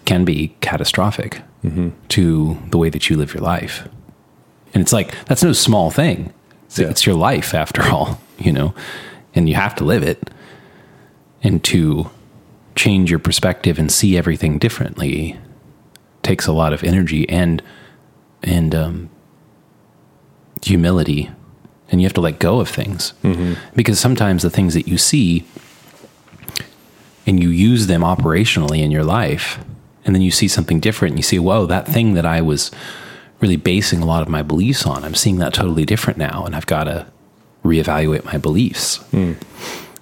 [0.06, 1.90] can be catastrophic mm-hmm.
[2.10, 3.88] to the way that you live your life.
[4.74, 6.32] And it's like, that's no small thing.
[6.66, 6.90] It's, Yeah.
[6.90, 8.76] it's your life after all, you know,
[9.34, 10.30] and you have to live it.
[11.42, 12.10] And to
[12.76, 15.38] change your perspective and see everything differently
[16.24, 17.62] takes a lot of energy and,
[18.44, 19.10] and, um,
[20.62, 21.30] humility.
[21.90, 23.14] And you have to let go of things.
[23.76, 25.46] Because sometimes the things that you see
[27.28, 29.60] and you use them operationally in your life
[30.04, 32.70] and then you see something different and you see whoa that thing that i was
[33.42, 36.56] really basing a lot of my beliefs on i'm seeing that totally different now and
[36.56, 37.06] i've got to
[37.64, 39.04] reevaluate my beliefs.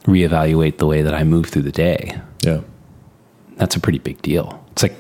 [0.04, 2.62] Reevaluate the way that i move through the day Yeah.
[3.58, 4.96] that's a pretty big deal it's like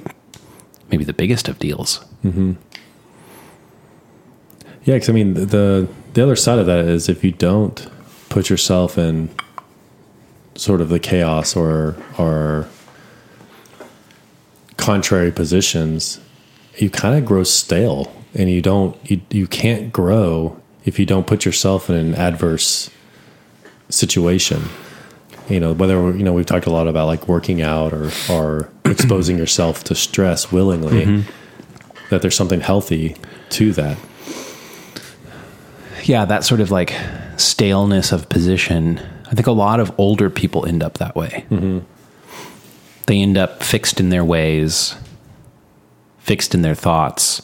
[0.89, 2.53] maybe the biggest of deals mm-hmm.
[4.85, 7.87] Yeah, because I mean, the the other side of that is if you don't
[8.29, 9.29] put yourself in
[10.55, 12.67] sort of the chaos or or
[14.75, 16.19] contrary positions,
[16.77, 21.27] you kind of grow stale, and you don't you you can't grow if you don't
[21.27, 22.89] put yourself in an adverse
[23.87, 24.63] situation.
[25.49, 28.69] You know, whether you know we've talked a lot about like working out or or
[28.85, 31.05] exposing yourself to stress willingly.
[31.05, 31.29] Mm-hmm.
[32.09, 33.15] That there's something healthy
[33.51, 33.97] to that.
[36.03, 36.93] yeah, that sort of like
[37.37, 38.99] staleness of position.
[39.27, 41.45] I think a lot of older people end up that way.
[41.49, 41.79] Mm-hmm.
[43.07, 44.95] They end up fixed in their ways,
[46.19, 47.41] fixed in their thoughts.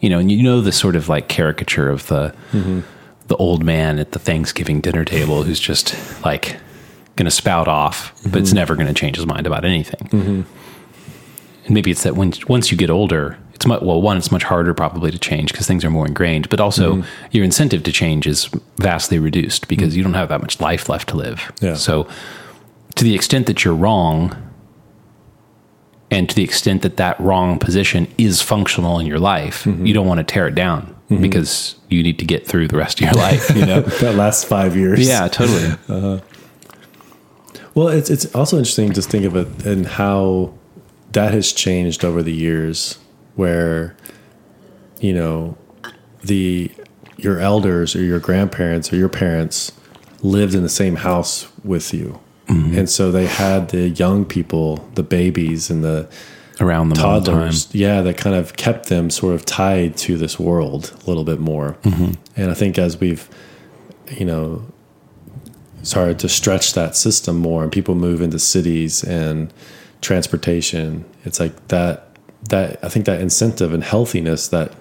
[0.00, 2.80] You know, and you know the sort of like caricature of the mm-hmm.
[3.28, 6.56] the old man at the Thanksgiving dinner table who's just like
[7.18, 8.56] going to spout off, but it's mm-hmm.
[8.56, 10.08] never going to change his mind about anything.
[10.08, 10.42] Mm-hmm.
[11.64, 14.44] And maybe it's that when once you get older, it's much, well, one, it's much
[14.44, 17.28] harder probably to change because things are more ingrained, but also mm-hmm.
[17.32, 21.08] your incentive to change is vastly reduced because you don't have that much life left
[21.10, 21.52] to live.
[21.60, 21.74] Yeah.
[21.74, 22.08] So,
[22.94, 24.36] to the extent that you're wrong,
[26.10, 30.06] and to the extent that that wrong position is functional in your life, you don't
[30.06, 33.12] want to tear it down because you need to get through the rest of your
[33.22, 33.54] life.
[33.54, 33.80] You know?
[34.00, 35.06] that last five years.
[35.06, 35.74] yeah, totally.
[35.88, 36.20] Uh-huh.
[37.78, 40.52] Well, it's it's also interesting to think of it and how
[41.12, 42.98] that has changed over the years,
[43.36, 43.96] where
[44.98, 45.56] you know
[46.24, 46.72] the
[47.16, 49.70] your elders or your grandparents or your parents
[50.22, 52.76] lived in the same house with you, mm-hmm.
[52.76, 56.08] and so they had the young people, the babies, and the
[56.60, 57.22] Around the time.
[57.22, 61.22] toddlers, yeah, that kind of kept them sort of tied to this world a little
[61.22, 61.76] bit more.
[61.84, 62.14] Mm-hmm.
[62.34, 63.28] And I think as we've,
[64.10, 64.66] you know,
[65.82, 69.52] started to stretch that system more, and people move into cities and
[70.00, 72.04] transportation, it's like that.
[72.50, 74.72] That I think that incentive and healthiness that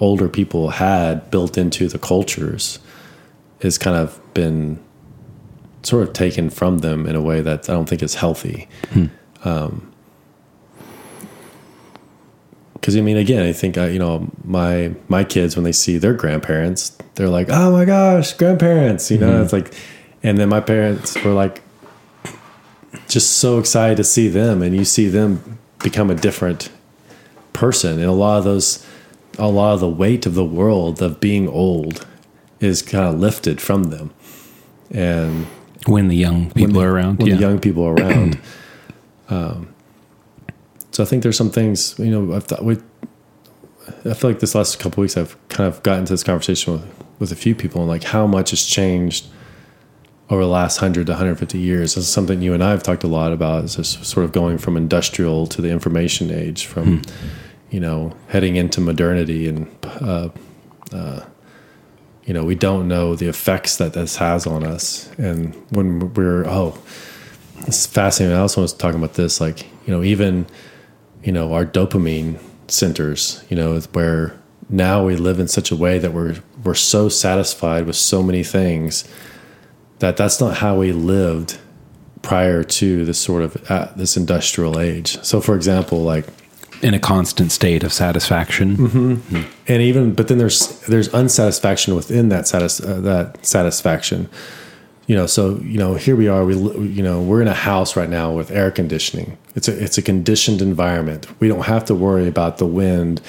[0.00, 2.78] older people had built into the cultures
[3.60, 4.82] has kind of been
[5.82, 8.66] sort of taken from them in a way that I don't think is healthy.
[8.92, 9.06] Hmm.
[9.44, 9.90] Um,
[12.74, 15.98] because I mean, again, I think uh, you know my my kids when they see
[15.98, 19.42] their grandparents, they're like, "Oh my gosh, grandparents!" You know, mm-hmm.
[19.42, 19.74] it's like,
[20.22, 21.62] and then my parents were like,
[23.08, 26.70] just so excited to see them, and you see them become a different
[27.52, 28.86] person, and a lot of those,
[29.38, 32.06] a lot of the weight of the world of being old
[32.60, 34.12] is kind of lifted from them,
[34.90, 35.46] and
[35.86, 37.18] When the young people when are around.
[37.18, 37.34] when yeah.
[37.36, 38.38] the young people are around.
[39.30, 39.74] um,
[40.90, 42.34] so I think there's some things you know.
[42.34, 42.76] I've thought we,
[44.04, 46.94] I feel like this last couple weeks I've kind of gotten into this conversation with
[47.18, 49.26] with a few people and like how much has changed
[50.30, 51.96] over the last 100 to 150 years.
[51.96, 53.64] This is something you and I have talked a lot about.
[53.64, 57.02] Is this sort of going from industrial to the information age, from
[57.70, 59.68] you know heading into modernity and.
[59.84, 60.28] Uh,
[60.92, 61.24] uh,
[62.24, 65.10] you know, we don't know the effects that this has on us.
[65.18, 66.78] And when we're, oh,
[67.66, 68.36] it's fascinating.
[68.36, 70.46] I also was talking about this, like, you know, even,
[71.24, 72.38] you know, our dopamine
[72.68, 74.38] centers, you know, where
[74.68, 78.44] now we live in such a way that we're, we're so satisfied with so many
[78.44, 79.08] things
[80.00, 81.58] that that's not how we lived
[82.22, 85.22] prior to this sort of, uh, this industrial age.
[85.24, 86.26] So for example, like,
[86.82, 89.22] in a constant state of satisfaction.
[89.68, 94.28] and even but then there's there's unsatisfaction within that satis- uh, that satisfaction.
[95.06, 97.96] You know so you know here we are We you know, we're in a house
[97.96, 99.36] right now with air conditioning.
[99.54, 101.26] It's a it's a conditioned environment.
[101.40, 103.20] We don't have to worry about the wind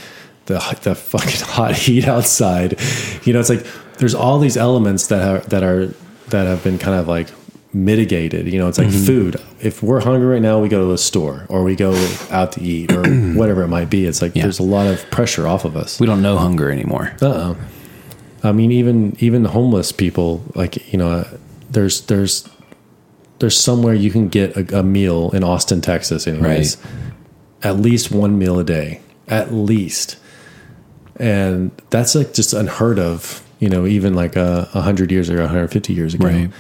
[0.45, 2.79] the the fucking hot heat outside.
[3.23, 3.65] You know it's like
[3.97, 5.93] there's all these elements that are that are
[6.31, 7.27] that have been kind of like
[7.73, 9.05] mitigated you know it's like mm-hmm.
[9.05, 11.93] food if we're hungry right now we go to the store or we go
[12.29, 14.43] out to eat or whatever it might be it's like Yeah.
[14.43, 17.15] there's a lot of pressure off of us We don't know hunger anymore.
[17.21, 17.55] uh-uh.
[18.43, 21.25] I mean, even even homeless people, like you know,
[21.69, 22.49] there's there's
[23.37, 26.75] there's somewhere you can get a, a meal in Austin, Texas, anyways.
[27.61, 30.17] At least one meal a day, at least,
[31.17, 33.45] and that's like just unheard of.
[33.61, 36.25] You know, even like a hundred years or 150 years ago.
[36.25, 36.51] Right.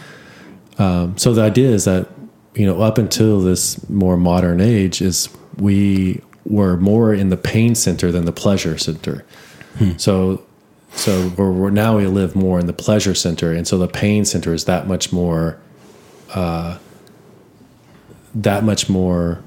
[0.77, 2.07] Um, so the idea is that
[2.55, 5.27] you know up until this more modern age is
[5.57, 9.25] we were more in the pain center than the pleasure center.
[9.97, 10.43] So
[10.93, 14.25] so we're, we're now we live more in the pleasure center, and so the pain
[14.25, 15.57] center is that much more,
[16.33, 16.77] uh,
[18.35, 19.41] that much more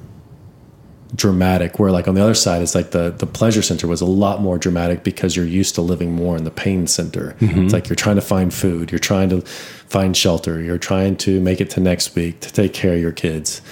[1.15, 4.07] dramatic where like on the other side it's like the the pleasure center was a
[4.07, 7.37] lot more dramatic because you're used to living more in the pain center.
[7.65, 11.41] It's like you're trying to find food you're trying to find shelter you're trying to
[11.41, 13.63] make it to next week to take care of your kids.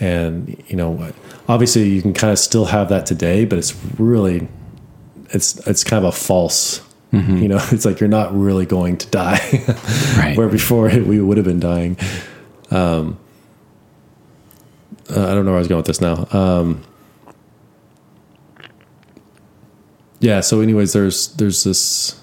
[0.00, 1.12] And you know
[1.48, 4.48] obviously you can kind of still have that today but it's really
[5.30, 6.82] it's it's kind of a false
[7.12, 9.40] you know it's like you're not really going to die.
[10.18, 10.34] Right.
[10.36, 11.96] where before we would have been dying.
[12.70, 13.18] Um
[15.10, 16.26] uh, i don't know where i was going with this now.
[16.30, 16.82] Um
[20.20, 22.20] yeah so anyways there's there's this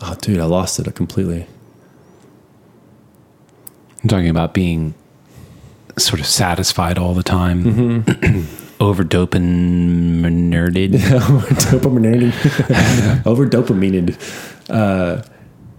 [0.00, 1.46] oh dude i lost it completely.
[4.02, 4.94] I'm talking about being
[5.98, 8.04] sort of satisfied all the time,
[8.80, 10.92] over dopaminerted.
[10.92, 12.32] dopamine
[13.26, 14.14] over dopamine
[14.70, 15.22] uh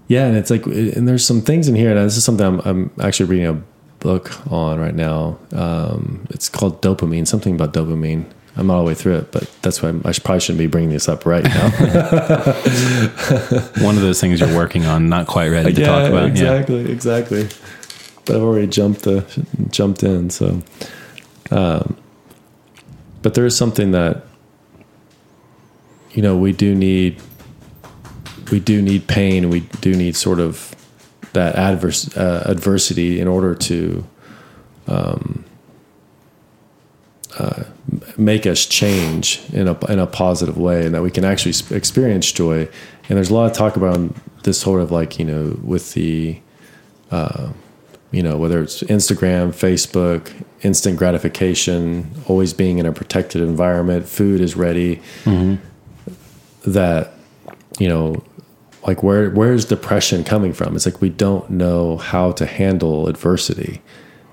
[0.08, 2.60] yeah and it's like and there's some things in here and this is something i'm,
[2.62, 3.62] I'm actually reading a
[4.06, 5.38] book on right now.
[5.52, 8.26] Um it's called dopamine something about dopamine.
[8.58, 10.92] I'm not all the way through it but that's why i probably shouldn't be bringing
[10.92, 11.70] this up right now.
[13.88, 16.30] One of those things you're working on, not quite ready to talk about.
[16.30, 17.50] exactly exactly.
[18.26, 19.26] But i've already jumped the
[19.72, 20.62] jumped in so
[21.52, 21.98] um
[23.24, 24.24] but there is something that
[26.12, 27.20] you know we do need
[28.52, 30.75] we do need pain we do need sort of
[31.36, 34.04] that adverse uh, adversity in order to
[34.88, 35.46] um,
[37.38, 37.64] uh,
[38.18, 42.32] make us change in a in a positive way, and that we can actually experience
[42.32, 42.68] joy.
[43.08, 46.40] And there's a lot of talk about this sort of like you know with the
[47.12, 47.52] uh,
[48.12, 50.32] you know whether it's Instagram, Facebook,
[50.62, 55.02] instant gratification, always being in a protected environment, food is ready.
[56.66, 57.14] That
[57.80, 58.24] you know
[58.86, 60.76] like where where's depression coming from?
[60.76, 63.82] It's like we don't know how to handle adversity.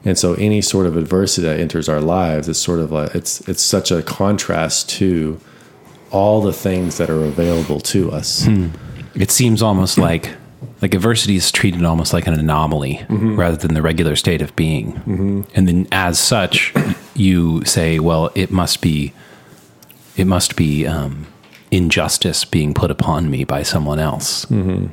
[0.04, 3.40] And so any sort of adversity that enters our lives is sort of like it's
[3.48, 5.40] it's such a contrast to
[6.10, 8.44] all the things that are available to us.
[8.44, 8.68] Hmm.
[9.14, 10.02] It seems almost hmm.
[10.02, 10.30] like
[10.80, 13.36] like adversity is treated almost like an anomaly mm-hmm.
[13.36, 14.92] rather than the regular state of being.
[14.92, 15.42] Mm-hmm.
[15.54, 16.74] And then as such,
[17.14, 19.12] you say, well, it must be
[20.16, 21.26] it must be um,
[21.72, 24.44] injustice being put upon me by someone else.
[24.46, 24.86] Mm-hmm.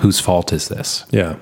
[0.00, 1.04] Whose fault is this?
[1.10, 1.36] yeah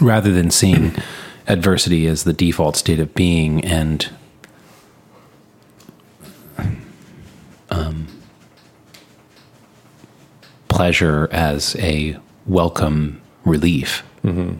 [0.00, 0.94] rather than seeing
[1.48, 4.10] adversity as the default state of being and
[7.70, 8.06] um,
[10.68, 12.16] pleasure as a
[12.46, 14.02] welcome relief.
[14.24, 14.58] Mm-hmm.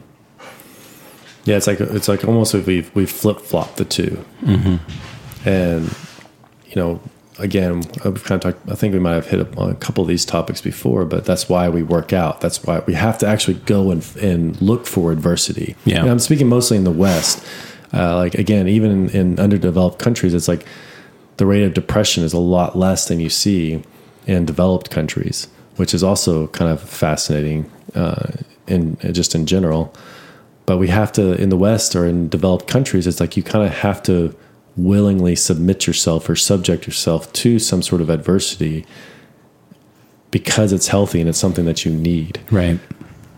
[1.45, 5.47] yeah it's like it's like almost if we've we've flip-flopped the 2 mm-hmm.
[5.47, 5.95] and
[6.65, 6.99] you know
[7.39, 10.07] again i've kind of talked i think we might have hit on a couple of
[10.07, 12.41] these topics before but that's why we work out.
[12.41, 15.75] That's why we have to actually go and, and look for adversity.
[15.85, 16.01] Yeah.
[16.01, 17.45] And i'm speaking mostly in the west.
[17.93, 20.65] Uh, like again even in, in underdeveloped countries it's like
[21.37, 23.83] the rate of depression is a lot less than you see
[24.27, 28.31] in developed countries which is also kind of fascinating uh,
[28.67, 29.93] in just in general.
[30.65, 33.65] But we have to in the west or in developed countries it's like you kind
[33.65, 34.35] of have to
[34.77, 38.85] willingly submit yourself or subject yourself to some sort of adversity
[40.31, 42.39] because it's healthy and it's something that you need.
[42.49, 42.79] Right.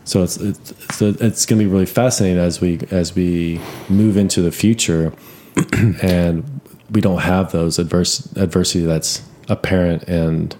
[0.03, 3.59] so it's it's, it's, it's going to be really fascinating as we as we
[3.89, 5.13] move into the future
[6.01, 6.61] and
[6.91, 10.55] we don't have those adverse adversity that's apparent and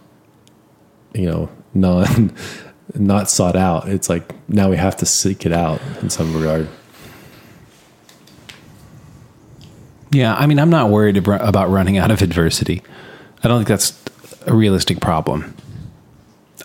[1.14, 2.36] you know non
[2.96, 3.88] not sought out.
[3.88, 6.68] It's like now we have to seek it out in some regard
[10.14, 12.84] Yeah, I mean, I'm not worried about running out of adversity.
[13.44, 14.00] I don't think that's
[14.46, 15.56] a realistic problem.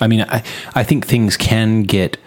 [0.01, 0.43] I mean, I,
[0.75, 2.19] I think things can get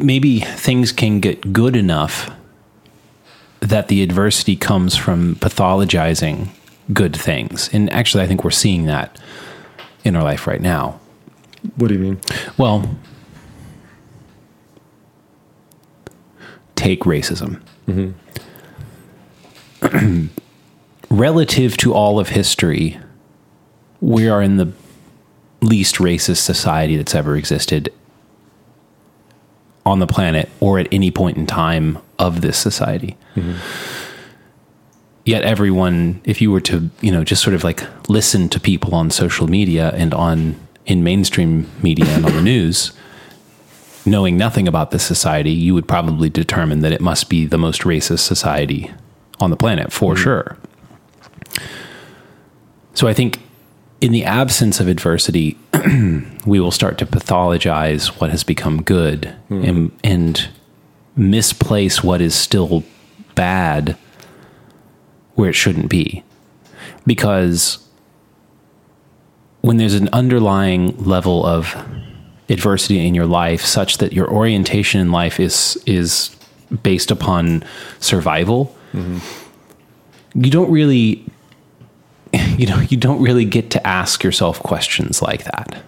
[0.00, 2.30] maybe things can get good enough
[3.60, 6.48] that the adversity comes from pathologizing
[6.92, 7.70] good things.
[7.72, 9.18] And actually, I think we're seeing that
[10.04, 11.00] in our life right now.
[11.76, 12.20] what do you mean
[12.58, 12.96] Well,
[16.74, 17.62] take racism.
[17.86, 18.10] Mm-hmm.
[21.10, 22.98] Relative to all of history,
[24.00, 24.72] we are in the
[25.60, 27.92] least racist society that's ever existed
[29.84, 33.16] on the planet or at any point in time of this society.
[33.34, 33.58] Mm-hmm.
[35.24, 38.94] Yet everyone, if you were to, you know, just sort of like listen to people
[38.94, 42.92] on social media and on in mainstream media and on the news,
[44.04, 47.82] knowing nothing about this society, you would probably determine that it must be the most
[47.82, 48.90] racist society
[49.42, 50.22] on the planet for mm-hmm.
[50.22, 50.56] sure.
[52.94, 53.40] So I think
[54.00, 55.58] in the absence of adversity,
[56.46, 59.64] we will start to pathologize what has become good mm-hmm.
[59.64, 60.48] and, and
[61.16, 62.84] misplace what is still
[63.34, 63.96] bad
[65.34, 66.22] where it shouldn't be.
[67.06, 67.86] Because
[69.60, 71.74] when there's an underlying level of
[72.48, 76.36] adversity in your life such that your orientation in life is is
[76.82, 77.64] based upon
[78.00, 81.24] survival, you don't really
[82.32, 85.82] you know you don't really get to ask yourself questions like that.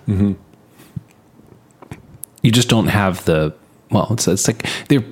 [2.42, 3.54] You just don't have the
[3.90, 4.08] well.
[4.12, 5.02] It's, it's like there.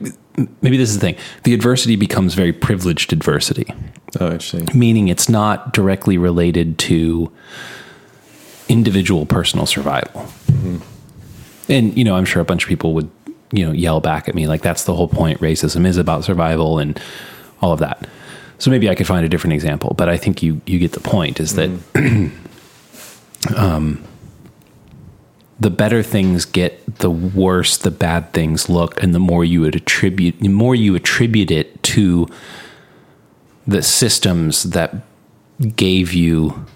[0.63, 1.17] Maybe this is the thing.
[1.45, 3.67] The adversity becomes very privileged adversity,
[4.19, 4.67] Oh, interesting.
[4.79, 7.31] meaning it's not directly related to
[8.69, 10.27] individual personal survival.
[11.69, 13.11] And you know, I'm sure a bunch of people would
[13.53, 15.41] you know yell back at me like that's the whole point.
[15.41, 16.99] Racism is about survival and
[17.63, 18.07] all of that.
[18.59, 21.01] So maybe I could find a different example, but I think you you get the
[21.01, 21.41] point.
[21.41, 21.71] Is that
[23.57, 24.05] um,
[25.59, 29.75] the better things get, the worse the bad things look, and the more you would
[29.75, 32.29] attribute, the more you attribute it to
[33.67, 34.95] the systems that
[35.77, 36.67] gave you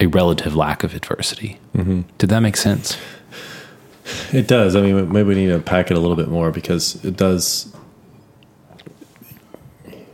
[0.00, 1.58] a relative lack of adversity.
[2.18, 2.98] Did that make sense?
[4.32, 4.74] It does.
[4.76, 7.72] I mean, maybe we need to pack it a little bit more because it does.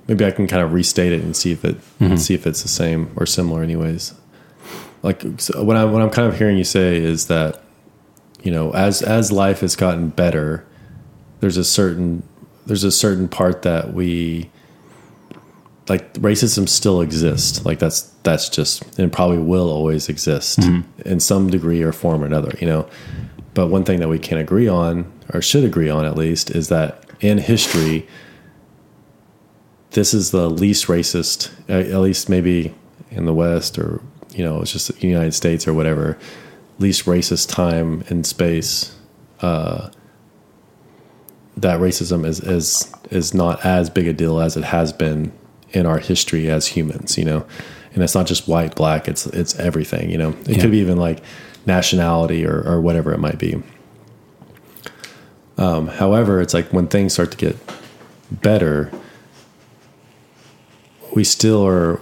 [0.09, 2.17] Maybe I can kind of restate it and see if it mm-hmm.
[2.17, 4.15] see if it's the same or similar, anyways.
[5.03, 7.63] Like so what I what I'm kind of hearing you say is that,
[8.43, 10.67] you know, as as life has gotten better,
[11.41, 12.23] there's a certain
[12.67, 14.51] there's a certain part that we
[15.89, 17.65] like racism still exists.
[17.65, 21.09] Like that's that's just and probably will always exist mm-hmm.
[21.09, 22.57] in some degree or form or another.
[22.61, 22.89] You know,
[23.55, 26.69] but one thing that we can agree on, or should agree on at least, is
[26.69, 28.07] that in history,
[29.93, 32.75] this is the least racist, at at least maybe
[33.11, 34.01] in the West, or
[34.35, 36.19] you know, it's just the United States or whatever,
[36.79, 38.95] least racist time in space.
[39.41, 39.91] Uh,
[41.57, 45.33] that racism is is is not as big a deal as it has been
[45.71, 47.17] in our history as humans.
[47.19, 47.47] You know,
[47.95, 49.09] and it's not just white, black.
[49.09, 50.11] It's it's everything.
[50.11, 50.61] You know, it Yeah.
[50.61, 51.23] could be even like
[51.67, 53.63] nationality or, or whatever it might be.
[55.57, 57.57] Um, however, it's like when things start to get
[58.31, 58.91] better,
[61.15, 62.01] we still are,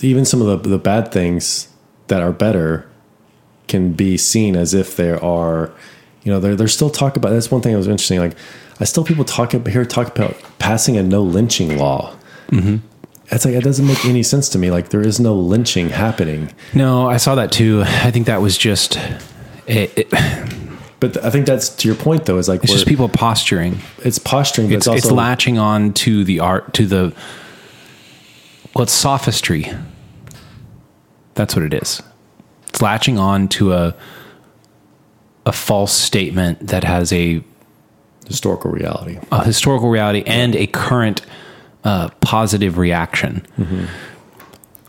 [0.00, 1.68] even some of the, the bad things
[2.08, 2.88] that are better
[3.66, 5.72] can be seen as if there are,
[6.22, 8.18] you know, they're, they're still talk about, that's one thing that was interesting.
[8.18, 8.36] Like,
[8.80, 12.14] I still people talk about here, talk about passing a no lynching law.
[12.48, 12.76] Mm-hmm.
[13.30, 14.70] It's like, it doesn't make any sense to me.
[14.70, 16.52] Like, there is no lynching happening.
[16.74, 17.82] No, I saw that too.
[17.84, 18.98] I think that was just
[19.66, 20.08] it, it,
[21.00, 23.78] But I think that's to your point, though, is like, it's just people posturing.
[23.98, 27.14] it's posturing, but It's, it's, it's latching on to the art to the
[28.74, 29.70] well, it's sophistry.
[31.34, 32.02] That's what it is.
[32.68, 33.94] It's latching on to a
[35.46, 37.42] a false statement that has a,
[38.26, 39.18] historical reality.
[39.32, 41.22] a historical reality and a current
[41.84, 43.46] uh, positive reaction,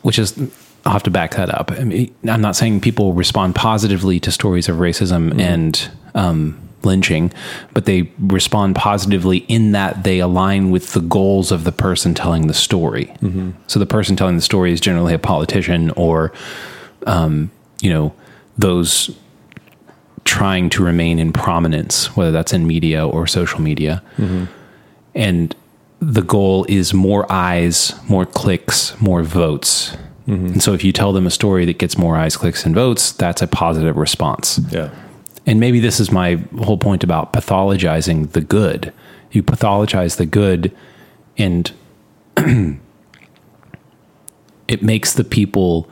[0.02, 0.38] which is
[0.86, 1.72] I'll have to back that up.
[1.72, 7.32] I mean, I'm not saying people respond positively to stories of racism and um, lynching,
[7.74, 12.48] but they respond positively in that they align with the goals of the person telling
[12.48, 13.14] the story.
[13.68, 16.32] So the person telling the story is generally a politician or,
[17.06, 17.52] um,
[17.82, 18.14] you know,
[18.58, 19.12] those
[20.26, 24.02] trying to remain in prominence, whether that's in media or social media.
[25.16, 25.56] And
[26.00, 29.98] the goal is more eyes, more clicks, more votes.
[30.28, 33.12] And so if you tell them a story that gets more eyes, clicks, and votes,
[33.14, 34.60] that's a positive response.
[34.70, 34.92] Yeah.
[35.50, 38.94] And maybe this is my whole point about pathologizing the good.
[39.32, 40.72] You pathologize the good,
[41.40, 41.72] and
[44.68, 45.90] it makes the people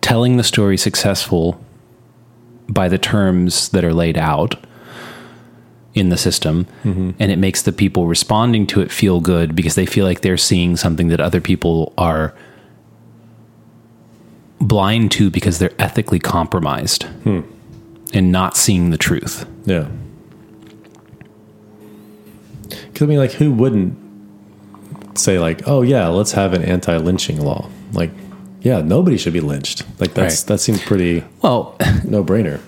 [0.00, 1.60] telling the story successful
[2.68, 4.64] by the terms that are laid out
[5.92, 6.68] in the system.
[6.84, 7.10] Mm-hmm.
[7.18, 10.36] And it makes the people responding to it feel good because they feel like they're
[10.36, 12.32] seeing something that other people are
[14.60, 17.40] blind to because they're ethically compromised hmm.
[18.12, 19.46] And not seeing the truth.
[19.64, 19.88] Yeah.
[22.68, 23.96] Because I mean, like, who wouldn't
[25.18, 27.68] say like, "Oh yeah, let's have an anti-lynching law"?
[27.92, 28.10] Like,
[28.62, 29.84] yeah, nobody should be lynched.
[30.00, 30.46] Like that's Right.
[30.48, 32.60] that seems pretty Well, no-brainer.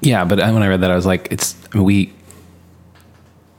[0.00, 2.12] yeah, but when I read that, I was like, it's I mean, we.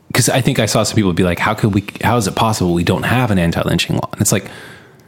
[0.07, 1.83] Because I think I saw some people be like, "How could we?
[2.03, 4.45] How is it possible we don't have an anti-lynching law?" And it's like,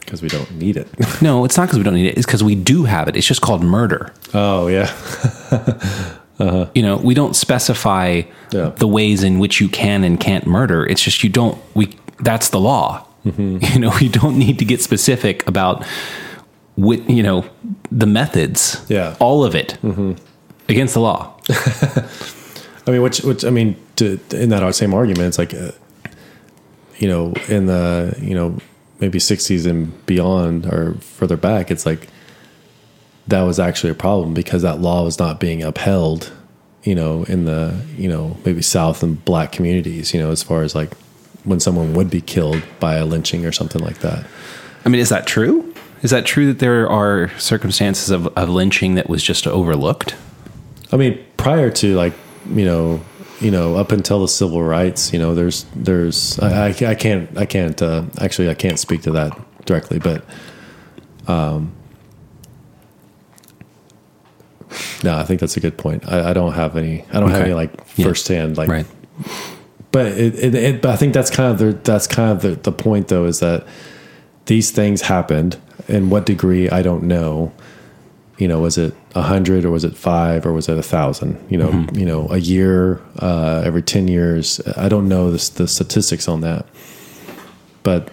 [0.08, 0.88] Because we don't need it.
[1.22, 2.16] no, it's not because we don't need it.
[2.16, 3.16] It's because we do have it.
[3.16, 4.10] It's just called murder.
[4.32, 4.84] oh yeah,
[6.38, 6.70] uh-huh.
[6.74, 8.70] You know, we don't specify Yeah.
[8.78, 10.86] the ways in which you can and can't murder.
[10.86, 11.58] It's just you don't.
[11.74, 13.06] We that's the law.
[13.26, 13.58] Mm-hmm.
[13.74, 15.84] You know, we don't need to get specific about
[16.76, 17.44] what you know
[17.92, 18.82] the methods.
[18.88, 19.14] Yeah.
[19.20, 20.12] all of it mm-hmm.
[20.70, 21.34] against the law.
[22.86, 25.72] I mean, which which I mean, to, in that same argument, it's like, uh,
[26.96, 28.56] you know, in the you know
[29.00, 32.08] maybe 60s and beyond or further back, it's like
[33.26, 36.32] that was actually a problem because that law was not being upheld.
[36.84, 40.14] You know, in the you know maybe South and Black communities.
[40.14, 40.94] You know, as far as like
[41.44, 44.24] when someone would be killed by a lynching or something like that.
[44.84, 45.74] I mean, is that true?
[46.02, 50.14] Is that true that there are circumstances of, of lynching that was just overlooked?
[50.92, 52.14] I mean, prior to like
[52.50, 53.00] you know,
[53.40, 57.36] you know, up until the civil rights, you know, there's there's I, I, I can't
[57.38, 60.24] I can't uh, actually I can't speak to that directly, but
[61.26, 61.72] um,
[65.02, 66.06] no, I think that's a good point.
[66.10, 68.06] I, I don't have any I don't have any like Yeah.
[68.06, 68.86] firsthand like Right.
[69.92, 72.50] but it, it, it but I think that's kind of the that's kind of the,
[72.56, 73.66] the point though is that
[74.46, 75.56] these things happened
[75.88, 77.52] in what degree I don't know.
[78.38, 81.44] You know, was it a hundred or was it five or was it a thousand?
[81.50, 84.60] You know, you know, a year, uh, every ten years.
[84.76, 86.64] I don't know the, the statistics on that,
[87.82, 88.10] but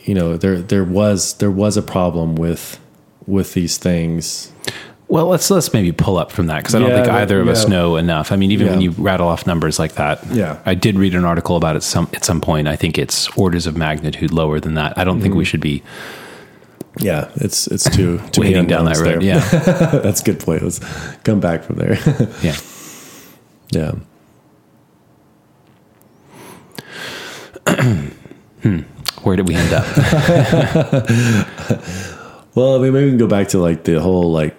[0.00, 2.80] you know, there there was there was a problem with
[3.26, 4.50] with these things.
[5.06, 7.40] Well, let's let's maybe pull up from that because I don't Yeah, think that- either
[7.40, 8.32] of us know enough.
[8.32, 10.58] I mean, even when you rattle off numbers like that, Yeah.
[10.66, 12.66] I did read an article about it some at some point.
[12.66, 14.98] I think it's orders of magnitude lower than that.
[14.98, 15.38] I don't think Mm-hmm.
[15.38, 15.82] we should be
[16.98, 19.06] Yeah, it's it's too too down that road.
[19.06, 19.22] there.
[19.22, 19.40] Yeah,
[20.00, 20.62] that's a good point.
[20.62, 20.78] Let's
[21.24, 21.98] come back from there.
[22.42, 22.56] yeah.
[23.70, 23.92] yeah.
[29.22, 29.86] Where did we end up?
[32.54, 34.54] Well, I mean, maybe we can go back to like the whole like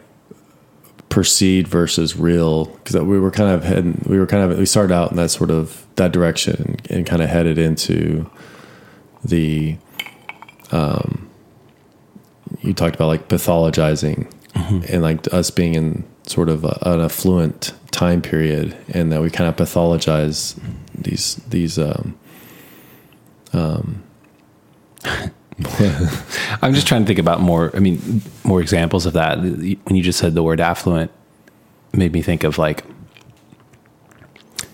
[1.07, 4.93] perceived versus real because we were kind of heading, we were kind of we started
[4.93, 8.29] out in that sort of that direction and kind of headed into
[9.23, 9.77] the
[10.71, 11.24] um
[12.61, 17.73] you talked about like pathologizing and like us being in sort of a, an affluent
[17.91, 20.59] time period and that we kind of pathologize
[20.93, 22.17] these these um
[26.61, 27.71] I'm just trying to think about more.
[27.75, 29.39] I mean, more examples of that.
[29.39, 31.11] When you just said the word affluent,
[31.93, 32.83] made me think of like.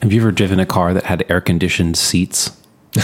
[0.02, 2.58] Have you ever driven a car that had air conditioned seats?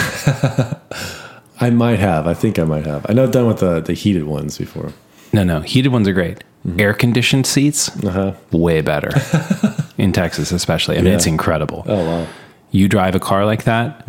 [1.59, 3.93] I might have I think I might have I know I've done with the the
[3.93, 4.93] heated ones before
[5.33, 5.61] No, no.
[5.61, 6.43] Heated ones are great.
[6.77, 9.11] Air conditioned seats, uh-huh way better.
[9.97, 10.95] In Texas, especially.
[10.97, 11.15] I mean, Yeah.
[11.15, 11.83] it's incredible.
[11.87, 12.27] oh wow
[12.71, 14.03] You drive a car like that,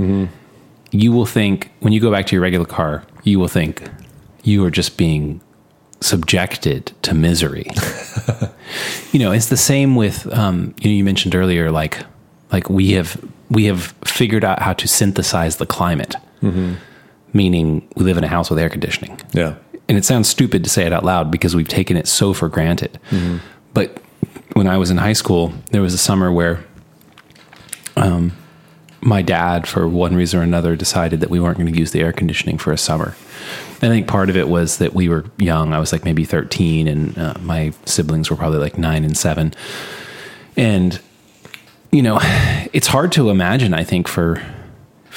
[0.90, 3.82] you will think, when you go back to your regular car, you will think
[4.42, 5.40] you are just being
[6.01, 7.66] subjected to misery.
[9.12, 12.05] you know, it's the same with, um, you know, you mentioned earlier, like,
[12.53, 13.20] like we have,
[13.51, 16.14] we have figured out how to synthesize the climate,
[17.43, 17.66] meaning
[17.97, 19.55] we live in a house with air conditioning yeah
[19.89, 22.49] and it sounds stupid to say it out loud because we've taken it so for
[22.49, 23.01] granted.
[23.72, 24.03] But
[24.53, 26.62] when I was in high school, there was a summer where
[27.97, 28.32] um,
[29.01, 32.01] my dad, for one reason or another, decided that we weren't going to use the
[32.01, 33.16] air conditioning for a summer.
[33.80, 35.72] I think part of it was that we were young.
[35.72, 39.55] I was like maybe 13, and uh, my siblings were probably like nine and seven.
[40.57, 41.01] And,
[41.93, 42.18] you know,
[42.74, 44.43] it's hard to imagine, I think, for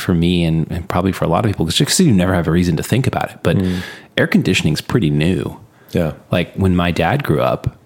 [0.02, 2.52] for me and, and probably for a lot of people, because you never have a
[2.52, 3.40] reason to think about it.
[3.44, 3.82] But mm.
[4.18, 5.60] air conditioning's pretty new.
[5.92, 7.78] yeah Like when my dad grew up,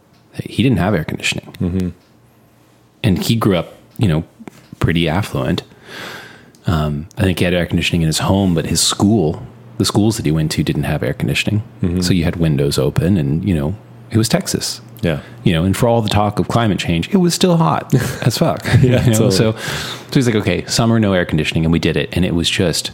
[0.44, 1.90] he didn't have air conditioning, mm-hmm.
[3.04, 4.24] and he grew up, you know,
[4.80, 5.64] pretty affluent.
[6.68, 9.46] Um, I think he had air conditioning in his home, but his school,
[9.78, 11.64] the schools that he went to, didn't have air conditioning.
[11.82, 12.02] Mm-hmm.
[12.02, 13.76] So you had windows open, and you know,
[14.12, 14.82] it was Texas.
[15.02, 17.94] Yeah You know, and for all the talk of climate change, it was still hot
[18.26, 18.64] as fuck.
[18.66, 19.00] Yeah, you know?
[19.04, 19.32] totally.
[19.32, 22.34] So, so he's like, okay, summer, no air conditioning, and we did it, and it
[22.34, 22.92] was just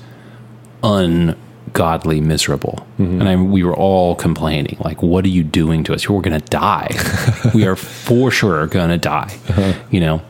[0.84, 2.86] ungodly miserable.
[2.98, 3.22] Mm-hmm.
[3.22, 6.10] And I, we were all complaining, like, what are you doing to us?
[6.10, 6.90] We're going to die.
[7.54, 9.38] we are for sure going to die.
[9.50, 9.74] Uh-huh.
[9.90, 10.22] You know.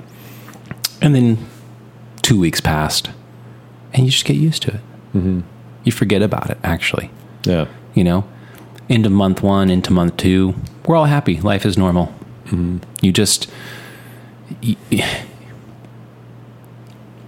[1.02, 1.38] And then
[2.22, 3.10] two weeks passed,
[3.94, 4.82] and you just get used to it.
[5.16, 5.40] Mm-hmm.
[5.84, 7.10] You forget about it, actually
[7.46, 8.24] yeah you know
[8.92, 10.54] into month one into month two
[10.86, 11.40] we're all happy.
[11.40, 12.08] Life is normal.
[12.46, 12.78] Mm-hmm.
[13.02, 13.50] You just
[14.64, 14.76] y-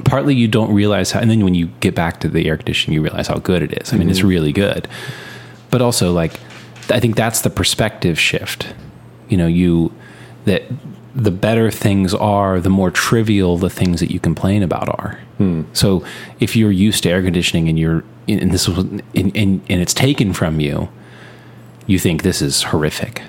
[0.03, 2.95] partly you don't realize how and then when you get back to the air conditioning
[2.95, 3.93] you realize how good it is.
[3.93, 4.27] I mean it's mm-hmm.
[4.27, 4.87] really good.
[5.69, 6.39] But also like
[6.89, 8.73] i think that's the perspective shift.
[9.29, 9.93] You know you
[10.45, 10.63] that
[11.15, 15.19] the better things are the more trivial the things that you complain about are.
[15.37, 15.61] Hmm.
[15.73, 16.03] So
[16.39, 19.93] if you're used to air conditioning and you're and this was and, and, and it's
[19.93, 20.89] taken from you
[21.87, 23.21] you think this is horrific.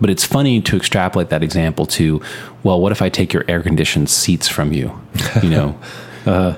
[0.00, 2.20] But it's funny to extrapolate that example to
[2.62, 4.98] well what if i take your air conditioned seats from you?
[5.42, 5.80] You know?
[6.26, 6.56] Uh,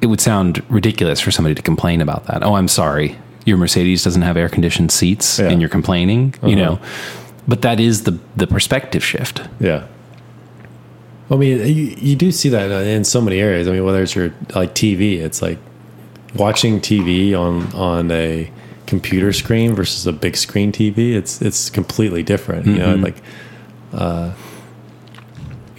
[0.00, 2.42] it would sound ridiculous for somebody to complain about that.
[2.42, 3.18] Oh i'm sorry.
[3.44, 5.48] Your mercedes doesn't have air conditioned seats Yeah.
[5.48, 6.74] and you're complaining you uh-huh.
[6.74, 6.80] know?
[7.48, 9.42] But that is the the perspective shift.
[9.58, 9.86] Yeah.
[11.30, 13.66] I mean, you, you do see that uh, in so many areas.
[13.66, 15.58] I mean, whether it's your like TV, it's like
[16.34, 18.50] watching TV on on a
[18.92, 21.14] computer screen versus a big screen TV.
[21.14, 22.66] It's it's completely different.
[22.66, 23.02] You know, Mhm.
[23.08, 23.16] like,
[23.94, 24.30] uh,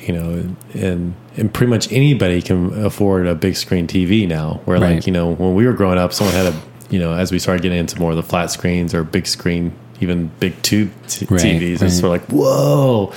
[0.06, 0.44] you know,
[0.74, 4.60] and and pretty much anybody can afford a big screen TV now.
[4.66, 4.96] Where Right.
[4.96, 6.56] like you know, when we were growing up, someone had a
[6.90, 9.72] you know, as we started getting into more of the flat screens or big screen,
[10.02, 13.12] even big tube t- Right, TVs, it's sort of like whoa.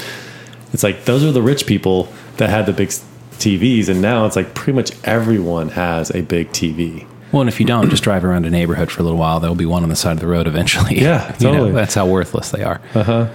[0.72, 2.90] It's like those are the rich people that had the big
[3.38, 7.04] TVs, and now it's like pretty much everyone has a big TV.
[7.36, 9.40] Well, and if you don't, just drive around a neighborhood for a little while.
[9.40, 10.98] There'll be one on the side of the road eventually.
[10.98, 11.72] Yeah, You know, totally.
[11.72, 13.28] that's how worthless they are, Uh huh.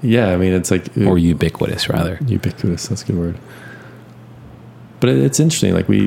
[0.00, 2.18] Yeah, I mean it's like or ubiquitous, rather.
[2.26, 2.88] ubiquitous.
[2.88, 3.38] That's a good word.
[5.00, 5.74] But it, it's interesting.
[5.74, 5.98] Like we,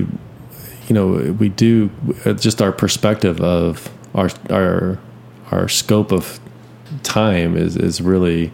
[0.88, 1.90] you know, we do
[2.26, 5.00] uh, just our perspective of our our
[5.52, 6.40] our scope of
[7.04, 8.52] time is is really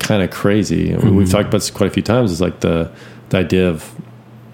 [0.00, 0.90] kind of crazy.
[0.92, 2.32] And We've talked about this quite a few times.
[2.32, 2.90] Is like the
[3.30, 3.92] the idea of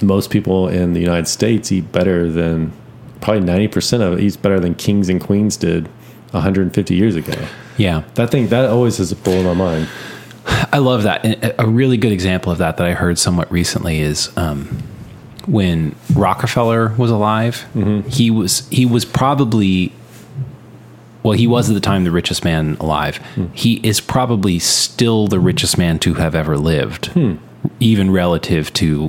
[0.02, 2.72] most people in the United States eat better than
[3.20, 5.88] probably ninety percent of it eats better than kings and queens did
[6.34, 7.34] 150 years ago.
[7.76, 9.88] Yeah, That thing that always has blown my mind.
[10.72, 11.24] I love that.
[11.24, 14.82] And a- a really good example of that that I heard somewhat recently is um,
[15.46, 17.64] when Rockefeller was alive.
[17.74, 18.08] Mm-hmm.
[18.08, 19.92] He was he was probably
[21.22, 23.16] well, he was at the time the richest man alive.
[23.34, 23.46] Hmm.
[23.54, 27.36] He is probably still the richest man to have ever lived, hmm.
[27.80, 29.08] even relative to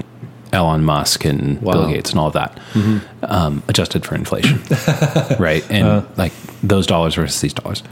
[0.53, 2.99] Elon Musk and Bill Gates and all of that, mm-hmm.
[3.23, 4.59] um, adjusted for inflation,
[5.39, 5.65] right?
[5.69, 6.05] And uh.
[6.17, 7.83] like those dollars versus these dollars.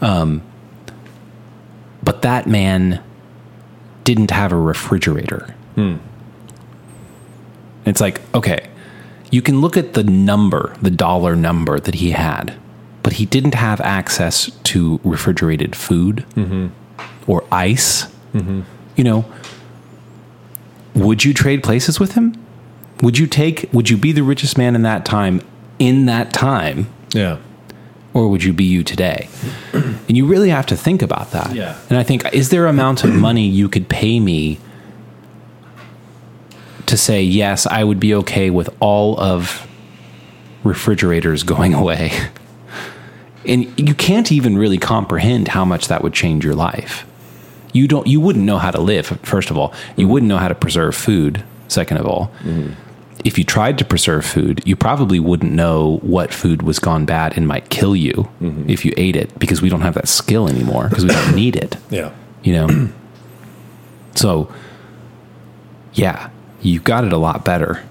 [0.00, 0.42] Um,
[2.02, 3.02] but that man
[4.04, 5.54] didn't have a refrigerator.
[5.74, 5.96] Hmm.
[7.86, 8.68] It's like, okay,
[9.30, 12.54] you can look at the number, the dollar number that he had,
[13.02, 16.68] but he didn't have access to refrigerated food mm-hmm.
[17.30, 18.06] or ice.
[18.32, 18.62] Mm-hmm.
[18.96, 19.24] You know,
[20.94, 22.34] would you trade places with him?
[23.02, 25.40] Would you take, would you be the richest man in that time,
[25.78, 27.38] in that time, Yeah.
[28.12, 29.28] or would you be you today?
[29.72, 31.54] And you really have to think about that.
[31.54, 31.76] Yeah.
[31.88, 34.58] And I think, is there amount of money you could pay me
[36.86, 39.66] to say, yes, I would be okay with all of
[40.62, 42.12] refrigerators going away?
[43.46, 47.04] And you can't even really comprehend how much that would change your life.
[47.74, 49.74] You don't you wouldn't know how to live, first of all.
[49.96, 52.72] You wouldn't know how to preserve food, second of all mm-hmm.
[53.24, 57.36] if you tried to preserve food, you probably wouldn't know what food was gone bad
[57.36, 58.68] and might kill you mm-hmm.
[58.68, 61.56] if you ate it because we don't have that skill anymore because we don't need
[61.56, 62.12] it, Yeah.
[62.42, 62.88] you know?
[64.14, 64.52] so,
[65.94, 66.28] yeah,
[66.60, 67.82] you got it a lot better.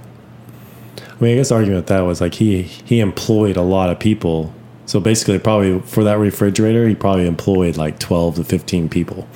[0.98, 3.90] I mean, I guess the argument with that was like he he employed a lot
[3.90, 4.54] of people.
[4.86, 9.28] So basically, probably for that refrigerator, he probably employed like twelve to fifteen people.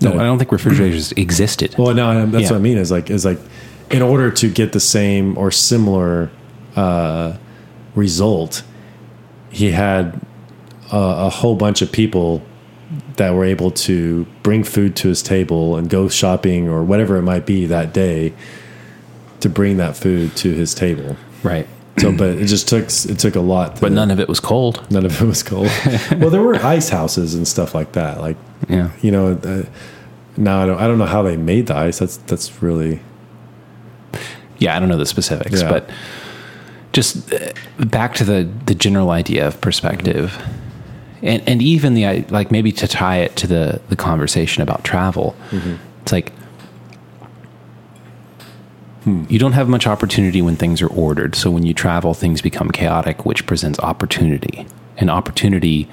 [0.00, 1.74] No, I don't think refrigerators existed.
[1.78, 2.50] Well, no, that's Yeah.
[2.50, 2.78] what I mean.
[2.78, 3.38] Is like is like
[3.90, 6.30] in order to get the same or similar
[6.76, 7.36] uh,
[7.94, 8.62] result,
[9.50, 10.20] he had
[10.92, 12.42] a, a whole bunch of people
[13.16, 17.22] that were able to bring food to his table and go shopping or whatever it
[17.22, 18.32] might be that day
[19.40, 21.16] to bring that food to his table.
[21.42, 21.66] Right.
[21.98, 23.80] So, but it just took it took a lot.
[23.80, 24.84] But none of it was cold.
[24.90, 25.70] none of it was cold.
[26.18, 28.20] well, there were ice houses and stuff like that.
[28.20, 28.36] Like
[28.68, 28.90] Yeah.
[29.00, 29.62] you know, uh,
[30.36, 31.98] now I don't I don't know how they made the ice.
[32.00, 33.00] That's that's really
[34.58, 35.68] Yeah, I don't know the specifics, Yeah.
[35.70, 35.90] but
[36.92, 40.36] just uh, back to the the general idea of perspective,
[41.22, 45.34] and and even the like maybe to tie it to the the conversation about travel,
[46.02, 46.32] it's like
[49.06, 51.34] you don't have much opportunity when things are ordered.
[51.34, 55.88] So when you travel, things become chaotic, which presents opportunity, and opportunity.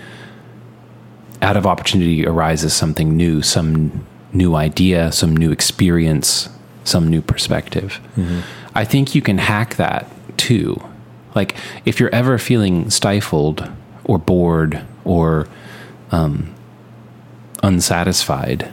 [1.41, 6.47] Out of opportunity arises something new, some new idea, some new experience,
[6.83, 7.99] some new perspective.
[8.75, 10.07] I think you can hack that
[10.37, 10.81] too.
[11.35, 11.55] Like
[11.85, 13.69] if you're ever feeling stifled
[14.05, 15.47] or bored or
[16.11, 16.53] um,
[17.63, 18.71] unsatisfied,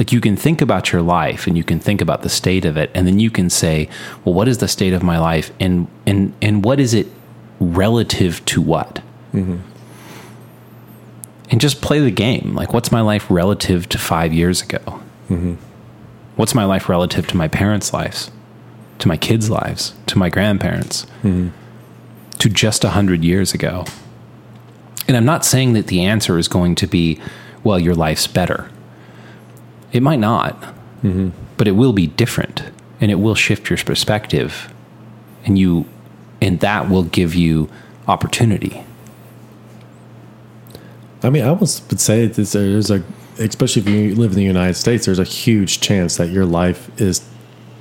[0.00, 2.78] like you can think about your life and you can think about the state of
[2.78, 3.86] it, and then you can say,
[4.24, 7.06] "Well, what is the state of my life, and and and what is it
[7.60, 9.02] relative to what?"
[9.34, 9.58] Mm-hmm.
[11.50, 12.54] And just play the game.
[12.54, 15.02] Like, what's my life relative to five years ago?
[15.28, 15.54] Mm-hmm.
[16.36, 18.30] What's my life relative to my parents' lives,
[19.00, 21.48] to my kids' lives, to my grandparents, mm-hmm.
[22.38, 23.84] to just a hundred years ago?
[25.06, 27.20] And I'm not saying that the answer is going to be,
[27.62, 28.70] well, your life's better.
[29.92, 30.60] It might not,
[31.02, 31.30] mm-hmm.
[31.56, 32.62] but it will be different,
[33.00, 34.72] and it will shift your perspective,
[35.44, 35.86] and you,
[36.40, 37.68] and that will give you
[38.06, 38.84] opportunity.
[41.22, 43.02] I mean, I almost would say that there's a
[43.40, 46.90] especially if you live in the United States, there's a huge chance that your life
[47.00, 47.26] is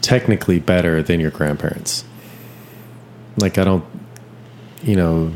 [0.02, 2.06] technically better than your grandparents.
[3.38, 3.84] Like I don't,
[4.82, 5.34] you know,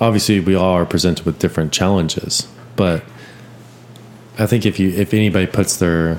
[0.00, 3.04] obviously we all are presented with different challenges, but
[4.38, 6.18] I think if you if anybody puts their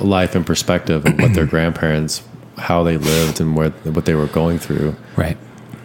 [0.00, 2.22] life in perspective and what their grandparents
[2.58, 5.36] how they lived and what what they were going through, Right.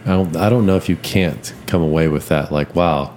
[0.04, 3.14] I don't I don't know if you can't come away with that like wow,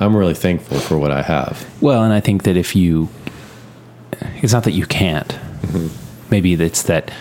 [0.00, 1.66] I'm really thankful for what I have.
[1.80, 3.08] Well, and I think that if you,
[4.42, 5.28] it's not that you can't.
[5.28, 6.30] Mm-hmm.
[6.30, 7.12] Maybe it's that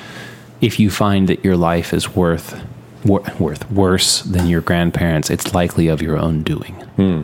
[0.61, 2.63] if you find that your life is worth
[3.03, 6.73] wor- worth worse than your grandparents, it's likely of your own doing.
[6.95, 7.21] Hmm.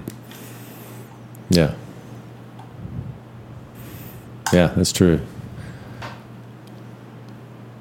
[1.50, 1.74] Yeah.
[4.54, 5.20] Yeah, that's true.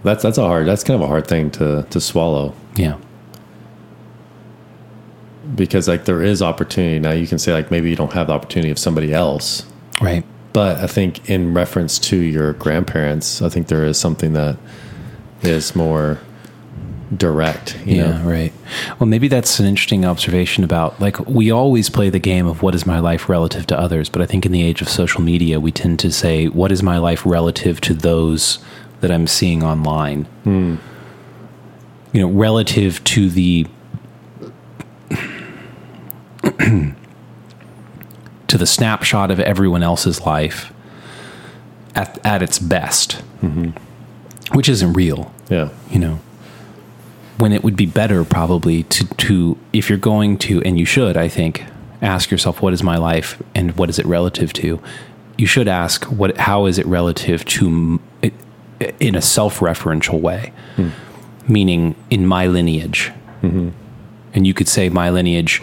[0.03, 2.97] That's that's a hard that's kind of a hard thing to to swallow Yeah.
[5.55, 8.33] because like there is opportunity now you can say like maybe you don't have the
[8.33, 9.65] opportunity of somebody else
[10.01, 10.25] Right.
[10.53, 14.57] but I think in reference to your grandparents I think there is something that
[15.43, 16.19] is more
[17.15, 18.29] direct you yeah, know?
[18.29, 18.53] right.
[18.99, 22.75] Well, maybe that's an interesting observation about like we always play the game of what
[22.75, 25.61] is my life relative to others, but I think in the age of social media,
[25.61, 28.59] we tend to say what is my life relative to those
[29.01, 30.25] that I'm seeing online.
[30.45, 30.77] Hmm.
[32.13, 33.67] You know, relative to the
[38.49, 40.73] to the snapshot of everyone else's life
[41.95, 43.71] at at its best, mm-hmm.
[44.57, 45.33] which isn't real.
[45.49, 45.69] Yeah.
[45.91, 46.21] You know
[47.39, 51.17] when it would be better probably to to if you're going to and you should
[51.17, 51.65] i think
[52.03, 54.81] ask yourself what is my life and what is it relative to?
[55.39, 58.33] You should ask what how is it relative to it,
[59.01, 60.53] in a self-referential way?
[60.77, 60.91] Hmm.
[61.49, 63.13] Meaning in my lineage.
[63.43, 63.71] Mm-hmm.
[64.35, 65.63] And you could say my lineage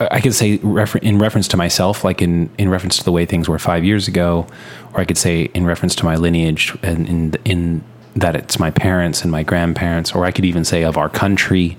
[0.00, 3.24] i could say refer- in reference to myself, like in, in reference to the way
[3.24, 4.48] things were five years ago,
[4.92, 7.84] or I could say in reference to my lineage and in, in
[8.20, 11.76] that it's my parents and my grandparents, or I could even say of our country.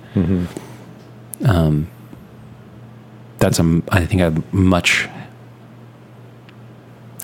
[1.45, 1.87] Um,
[3.37, 5.07] that's a, I think, a much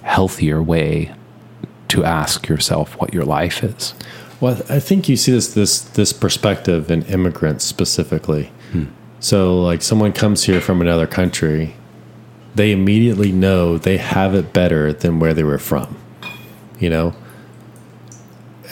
[0.04, 1.14] healthier way
[1.90, 3.94] to ask yourself what your life is.
[4.40, 8.52] Well, I think you see this this this perspective in immigrants specifically.
[9.20, 11.76] So, like, someone comes here from another country,
[12.54, 15.98] they immediately know they have it better than where they were from.
[16.80, 17.16] You know,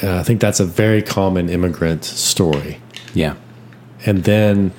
[0.04, 2.82] and I think that's a very common immigrant story.
[3.14, 3.36] Yeah.
[4.06, 4.74] And then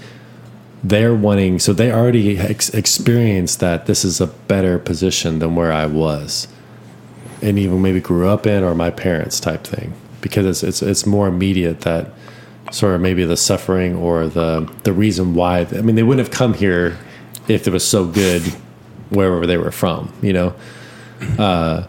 [0.83, 5.73] they're wanting, so they already ex- experienced that this is a better position than where
[5.73, 6.47] I was,
[7.41, 11.07] and even maybe grew up in, or my parents type thing, because it's it's it's
[11.07, 12.11] more immediate that
[12.71, 15.61] sort of maybe the suffering or the the reason why.
[15.61, 16.99] I mean, they wouldn't have come here
[17.49, 18.43] if it was so good
[19.09, 20.55] wherever they were from, you know.
[21.39, 21.87] Uh,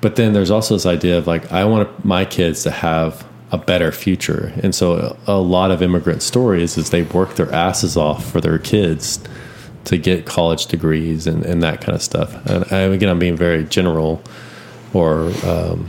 [0.00, 3.58] but then there's also this idea of like I want my kids to have a
[3.58, 8.30] better future, and so a, lot of immigrant stories is they work their asses off
[8.30, 9.20] for their kids
[9.84, 12.34] to get college degrees and, and that kind of stuff.
[12.46, 14.22] And again, I'm being very general
[14.92, 15.88] or um,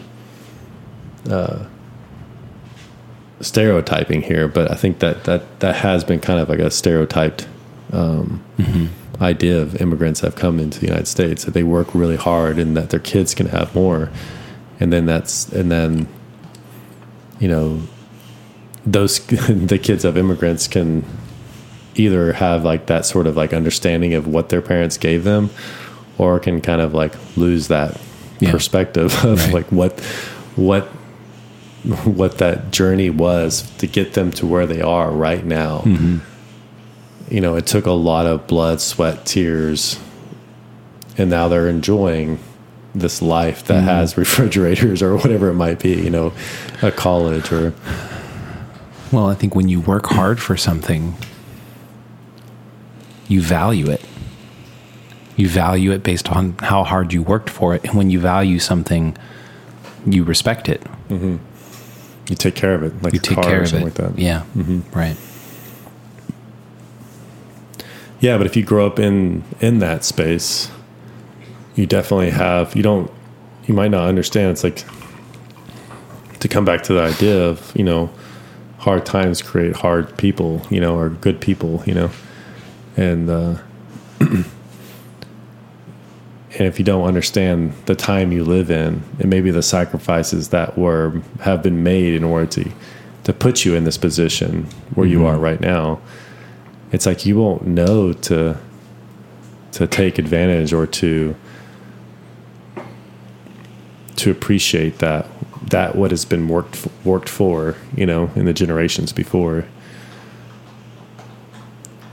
[1.30, 1.66] uh,
[3.42, 7.48] stereotyping here, but I think that that that has been kind of like a stereotyped
[7.92, 8.44] um,
[9.22, 12.58] idea of immigrants that have come into the United States that they work really hard
[12.58, 14.10] and that their kids can have more,
[14.80, 16.08] and then that's and then
[17.40, 17.82] you know
[18.86, 21.04] those the kids of immigrants can
[21.96, 25.50] either have like that sort of like understanding of what their parents gave them
[26.18, 28.00] or can kind of like lose that
[28.40, 28.52] Yeah.
[28.52, 29.54] perspective of Right.
[29.54, 30.00] like what
[30.56, 30.84] what
[32.06, 36.18] what that journey was to get them to where they are right now mm-hmm.
[37.30, 40.00] You know it took a lot of blood sweat tears
[41.18, 42.40] and now they're enjoying
[42.96, 43.88] this life that mm-hmm.
[43.88, 46.34] has refrigerators or whatever it might be you know
[46.82, 47.74] a college or
[49.12, 51.16] Well, I think when you work hard for something,
[53.28, 54.06] you value it.
[55.36, 57.84] You value it based on how hard you worked for it.
[57.86, 59.18] And when you value something,
[60.06, 60.82] you respect it.
[61.10, 61.38] Mm-hmm.
[62.30, 64.00] you take care of it like You take car care of something it.
[64.00, 64.44] like that Yeah.
[64.56, 64.82] Mm-hmm.
[64.96, 65.18] Right.
[68.20, 70.70] Yeah, but if you grow up in in that space,
[71.76, 73.12] you definitely have you don't
[73.66, 74.52] you might not understand.
[74.52, 74.84] It's like
[76.40, 78.10] to come back to the idea of, you know,
[78.80, 82.12] hard times create hard people, you know, or good people, you know.
[82.98, 83.58] And uh
[84.20, 84.46] and
[86.58, 91.22] if you don't understand the time you live in and maybe the sacrifices that were
[91.42, 92.72] have been made in order to
[93.24, 94.66] to put you in this position
[94.96, 96.02] where you are right now,
[96.92, 98.58] it's like you won't know to
[99.74, 101.36] to take advantage or to
[104.16, 105.28] to appreciate that
[105.70, 109.66] that what has been worked worked for you know in the generations before.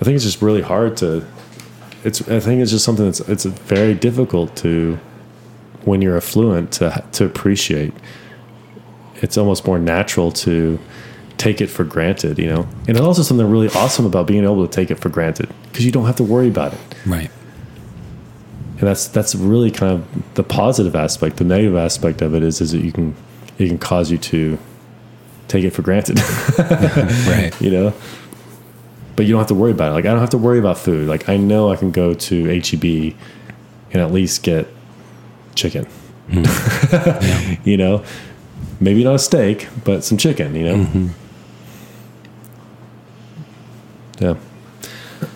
[0.01, 1.27] I think it's just really hard to.
[2.05, 4.99] It's I think it's just something that's it's very difficult to
[5.85, 7.95] when you're affluent to to appreciate.
[9.17, 10.79] It's almost more natural to
[11.39, 12.69] take it for granted, you know.
[12.89, 15.93] And also something really awesome about being able to take it for granted because you
[15.93, 16.81] don't have to worry about it.
[17.05, 17.31] Right.
[18.79, 21.37] And that's that's really kind of the positive aspect.
[21.37, 23.15] The negative aspect of it is is that you can
[23.59, 24.59] it can cause you to
[25.49, 26.19] take it for granted.
[26.59, 27.53] Right.
[27.61, 27.95] You know.
[29.15, 29.95] But you don't have to worry about it.
[29.95, 31.09] Like I don't have to worry about food.
[31.09, 33.15] Like I know I can go to HEB
[33.93, 34.69] and at least get
[35.55, 35.87] chicken.
[36.29, 37.69] Mm-hmm.
[37.69, 38.05] you know,
[38.79, 40.55] maybe not a steak, but some chicken.
[40.55, 40.77] You know.
[40.77, 41.09] Mm-hmm.
[44.19, 44.37] Yeah.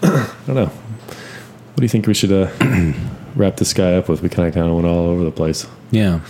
[0.02, 0.66] I don't know.
[0.66, 2.50] What do you think we should uh,
[3.34, 4.22] wrap this guy up with?
[4.22, 5.66] We kind of kind of went all over the place.
[5.90, 6.20] Yeah.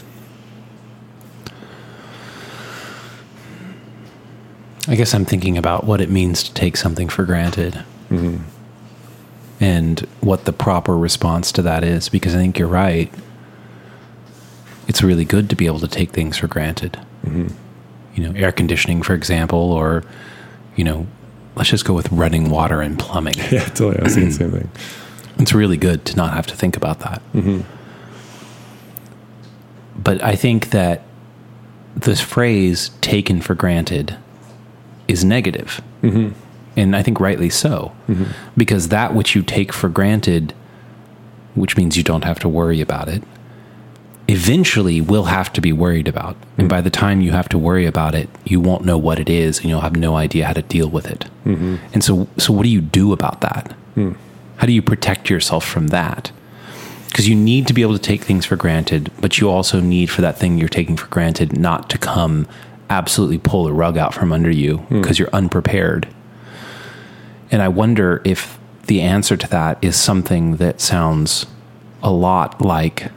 [4.88, 7.84] I guess I'm thinking about what it means to take something for granted
[9.60, 13.12] and what the proper response to that is, because I think you're right.
[14.88, 16.98] It's really good to be able to take things for granted.
[18.14, 20.02] You know, air conditioning, for example, or,
[20.76, 21.06] you know,
[21.56, 23.34] let's just go with running water and plumbing.
[23.50, 23.98] Yeah, totally.
[23.98, 24.70] I was thinking the same thing.
[25.38, 27.22] It's really good to not have to think about that.
[27.32, 27.60] Mm-hmm.
[29.96, 31.02] But I think that
[31.96, 34.18] this phrase taken for granted
[35.08, 35.80] is negative.
[36.02, 36.38] Mm-hmm.
[36.76, 37.92] And I think rightly so.
[38.06, 38.32] Mm-hmm.
[38.54, 40.52] Because that which you take for granted,
[41.54, 43.22] which means you don't have to worry about it,
[44.30, 46.36] eventually will have to be worried about.
[46.56, 46.68] And mm-hmm.
[46.68, 49.58] by the time you have to worry about it, you won't know what it is
[49.58, 51.26] and you'll have no idea how to deal with it.
[51.44, 51.76] Mm-hmm.
[51.92, 53.72] And so so what do you do about that?
[53.94, 54.12] Hmm.
[54.56, 56.30] How do you protect yourself from that?
[57.08, 60.10] Because you need to be able to take things for granted, but you also need
[60.10, 62.46] for that thing you're taking for granted not to come
[62.88, 65.00] absolutely pull the rug out from under you hmm.
[65.00, 66.08] because you're unprepared.
[67.50, 71.46] And I wonder if the answer to that is something that sounds
[72.02, 73.10] a lot like,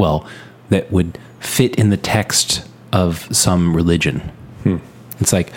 [0.00, 0.26] well,
[0.70, 4.20] that would fit in the text of some religion.
[4.64, 4.78] Hmm.
[5.20, 5.52] It's like,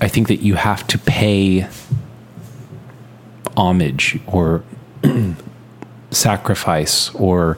[0.00, 1.66] I think that you have to pay
[3.56, 4.62] homage or
[6.10, 7.56] sacrifice or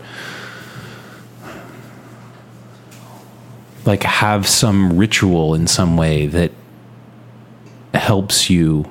[3.85, 6.53] like have some ritual in some way that
[7.95, 8.91] helps you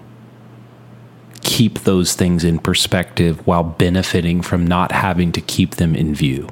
[1.41, 6.49] keep those things in perspective while benefiting from not having to keep them in view.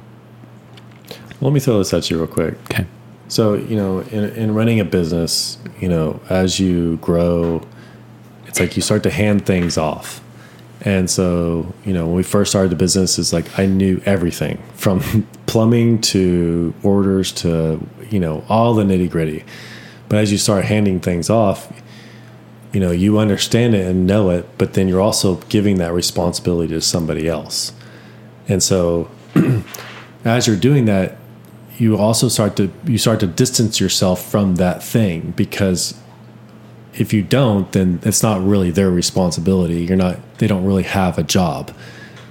[1.40, 2.54] Let me throw this at you real quick.
[2.64, 2.86] Okay.
[3.28, 7.66] So, you know, in, in running a business, you know, as you grow,
[8.46, 10.20] it's like you start to hand things off.
[10.82, 14.62] And so, you know, when we first started the business, it's like I knew everything
[14.74, 15.00] from
[15.46, 19.44] plumbing to orders to, you know, all the nitty gritty.
[20.08, 21.72] But as you start handing things off,
[22.72, 26.74] you know, you understand it and know it, but then you're also giving that responsibility
[26.74, 27.72] to somebody else.
[28.48, 29.10] And so,
[30.24, 31.16] as you're doing that,
[31.78, 35.98] you also start to you start to distance yourself from that thing because
[36.94, 39.84] if you don't then it's not really their responsibility.
[39.84, 41.72] You're not they don't really have a job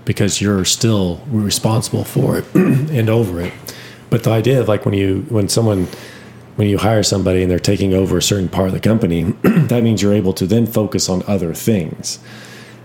[0.06, 3.54] because you're still responsible for it and over it.
[4.10, 5.88] But the idea of like when you when someone
[6.56, 9.84] when you hire somebody and they're taking over a certain part of the company that
[9.84, 12.20] means you're able to then focus on other things.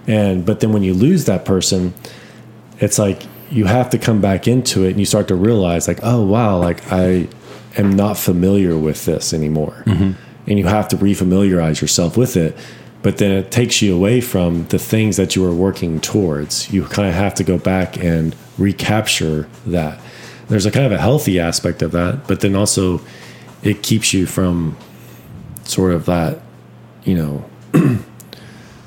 [0.06, 1.94] And but then when you lose that person
[2.80, 6.00] it's like you have to come back into it and you start to realize like
[6.02, 7.28] oh wow like i
[7.78, 9.82] am not familiar with this anymore.
[9.86, 10.12] Mm-hmm.
[10.46, 12.56] And you have to refamiliarize yourself with it.
[13.02, 16.72] But then it takes you away from the things that you were working towards.
[16.72, 20.00] You kind of have to go back and recapture that.
[20.48, 23.00] There's a kind of a healthy aspect of that but then also
[23.62, 24.76] it keeps you from
[25.64, 26.40] sort of that
[27.04, 27.44] you know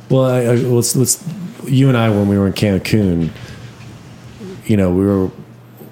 [0.10, 1.24] well I, I, let's let's
[1.66, 3.30] you and i when we were in cancun
[4.66, 5.32] you know, we were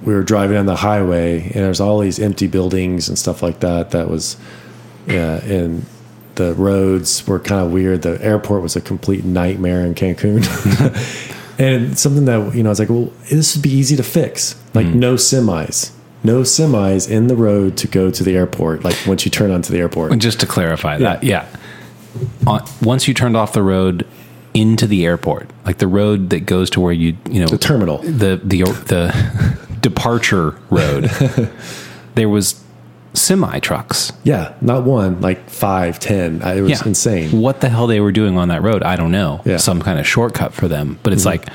[0.02, 3.60] we were driving on the highway and there's all these empty buildings and stuff like
[3.60, 3.92] that.
[3.92, 4.38] That was
[5.08, 5.86] yeah, and
[6.36, 8.02] the roads were kind of weird.
[8.02, 10.46] The airport was a complete nightmare in Cancun.
[11.60, 14.56] and something that you know, I was like, well, this would be easy to fix.
[14.74, 15.00] Like hmm.
[15.00, 15.92] no semis.
[16.24, 19.72] No semis in the road to go to the airport, like once you turn onto
[19.72, 20.12] the airport.
[20.12, 21.48] And just to clarify that, yeah.
[22.46, 24.06] On, once you turned off the road
[24.54, 28.00] into the airport, like the road that goes to where you, you know, The terminal.
[28.00, 31.04] the the the departure road,
[32.16, 32.64] there was
[33.14, 34.12] semi trucks.
[34.24, 36.42] Yeah, not one, like five, ten.
[36.42, 37.32] It was insane.
[37.42, 39.42] What the hell they were doing on that road, I don't know.
[39.46, 39.54] Yeah.
[39.54, 39.58] Mm-hmm.
[39.60, 41.48] Some kind of shortcut for them, but it's like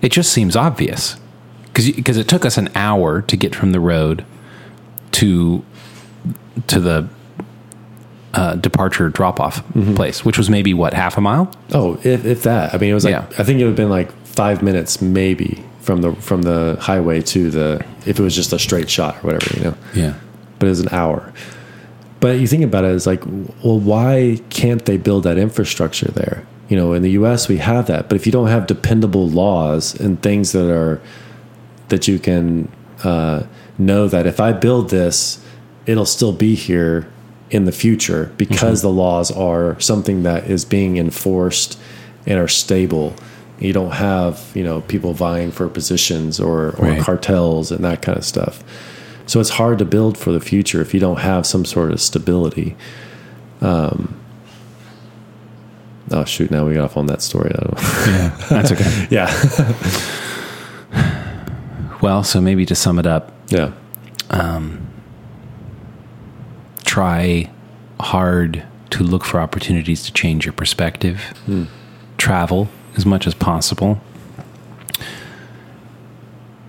[0.00, 1.16] it just seems obvious.
[1.64, 4.24] Because because it took us an hour to get from the road
[5.12, 5.64] to
[6.66, 7.08] to the
[8.34, 9.62] uh, departure drop off
[9.94, 11.50] place, which was maybe what half a mile.
[11.72, 12.74] Oh, if, if that.
[12.74, 13.26] I mean, it was like Yeah.
[13.38, 17.20] I think it would have been like five minutes maybe from the from the highway
[17.20, 19.74] to the if it was just a straight shot or whatever, you know.
[19.94, 20.14] Yeah,
[20.58, 21.32] But it was an hour.
[22.20, 26.46] But you think about it, it's like, well, why can't they build that infrastructure there?
[26.68, 27.48] You know, in the U.S.
[27.48, 31.00] we have that, but if you don't have dependable laws and things that are
[31.88, 32.70] that you can
[33.04, 33.42] uh,
[33.76, 35.44] know that if I build this,
[35.84, 37.11] it'll still be here
[37.52, 41.78] in the future because the laws are something that is being enforced
[42.26, 43.14] and are stable.
[43.60, 47.00] You don't have you know people vying for positions or, or Right.
[47.02, 48.64] cartels and that kind of stuff.
[49.26, 52.00] So it's hard to build for the future if you don't have some sort of
[52.00, 52.74] stability.
[53.60, 54.16] Um,
[56.10, 56.50] oh shoot!
[56.50, 57.52] Now we got off on that story.
[57.54, 58.12] I don't know.
[58.12, 59.06] yeah, that's okay.
[59.10, 59.30] yeah,
[62.02, 63.72] well, so maybe to sum it up, yeah,
[66.92, 67.48] try
[68.00, 71.20] hard to look for opportunities to change your perspective.
[71.46, 71.64] Hmm.
[72.18, 73.98] Travel as much as possible.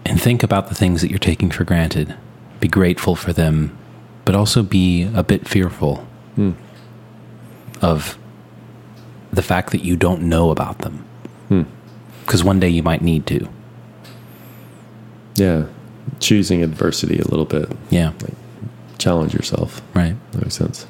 [0.05, 2.15] And think about the things that you're taking for granted.
[2.61, 3.77] Be grateful for them,
[4.23, 5.97] but also be a bit fearful
[6.35, 6.51] hmm.
[7.81, 8.17] of
[9.33, 11.05] the fact that you don't know about them.
[11.49, 11.63] Hmm.
[12.21, 13.49] Because one day you might need to.
[15.35, 15.65] yeah.
[16.21, 18.13] Choosing adversity a little bit, Yeah,
[19.03, 19.81] challenge yourself.
[19.93, 20.15] right.
[20.31, 20.87] That makes sense.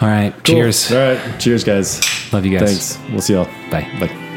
[0.00, 0.32] All right.
[0.44, 0.90] Cheers.
[0.92, 1.40] All right.
[1.40, 2.00] Cheers, guys.
[2.32, 2.94] Love you guys.
[2.96, 3.10] Thanks.
[3.10, 3.46] We'll see y'all.
[3.70, 3.86] Bye.
[4.00, 4.27] Bye.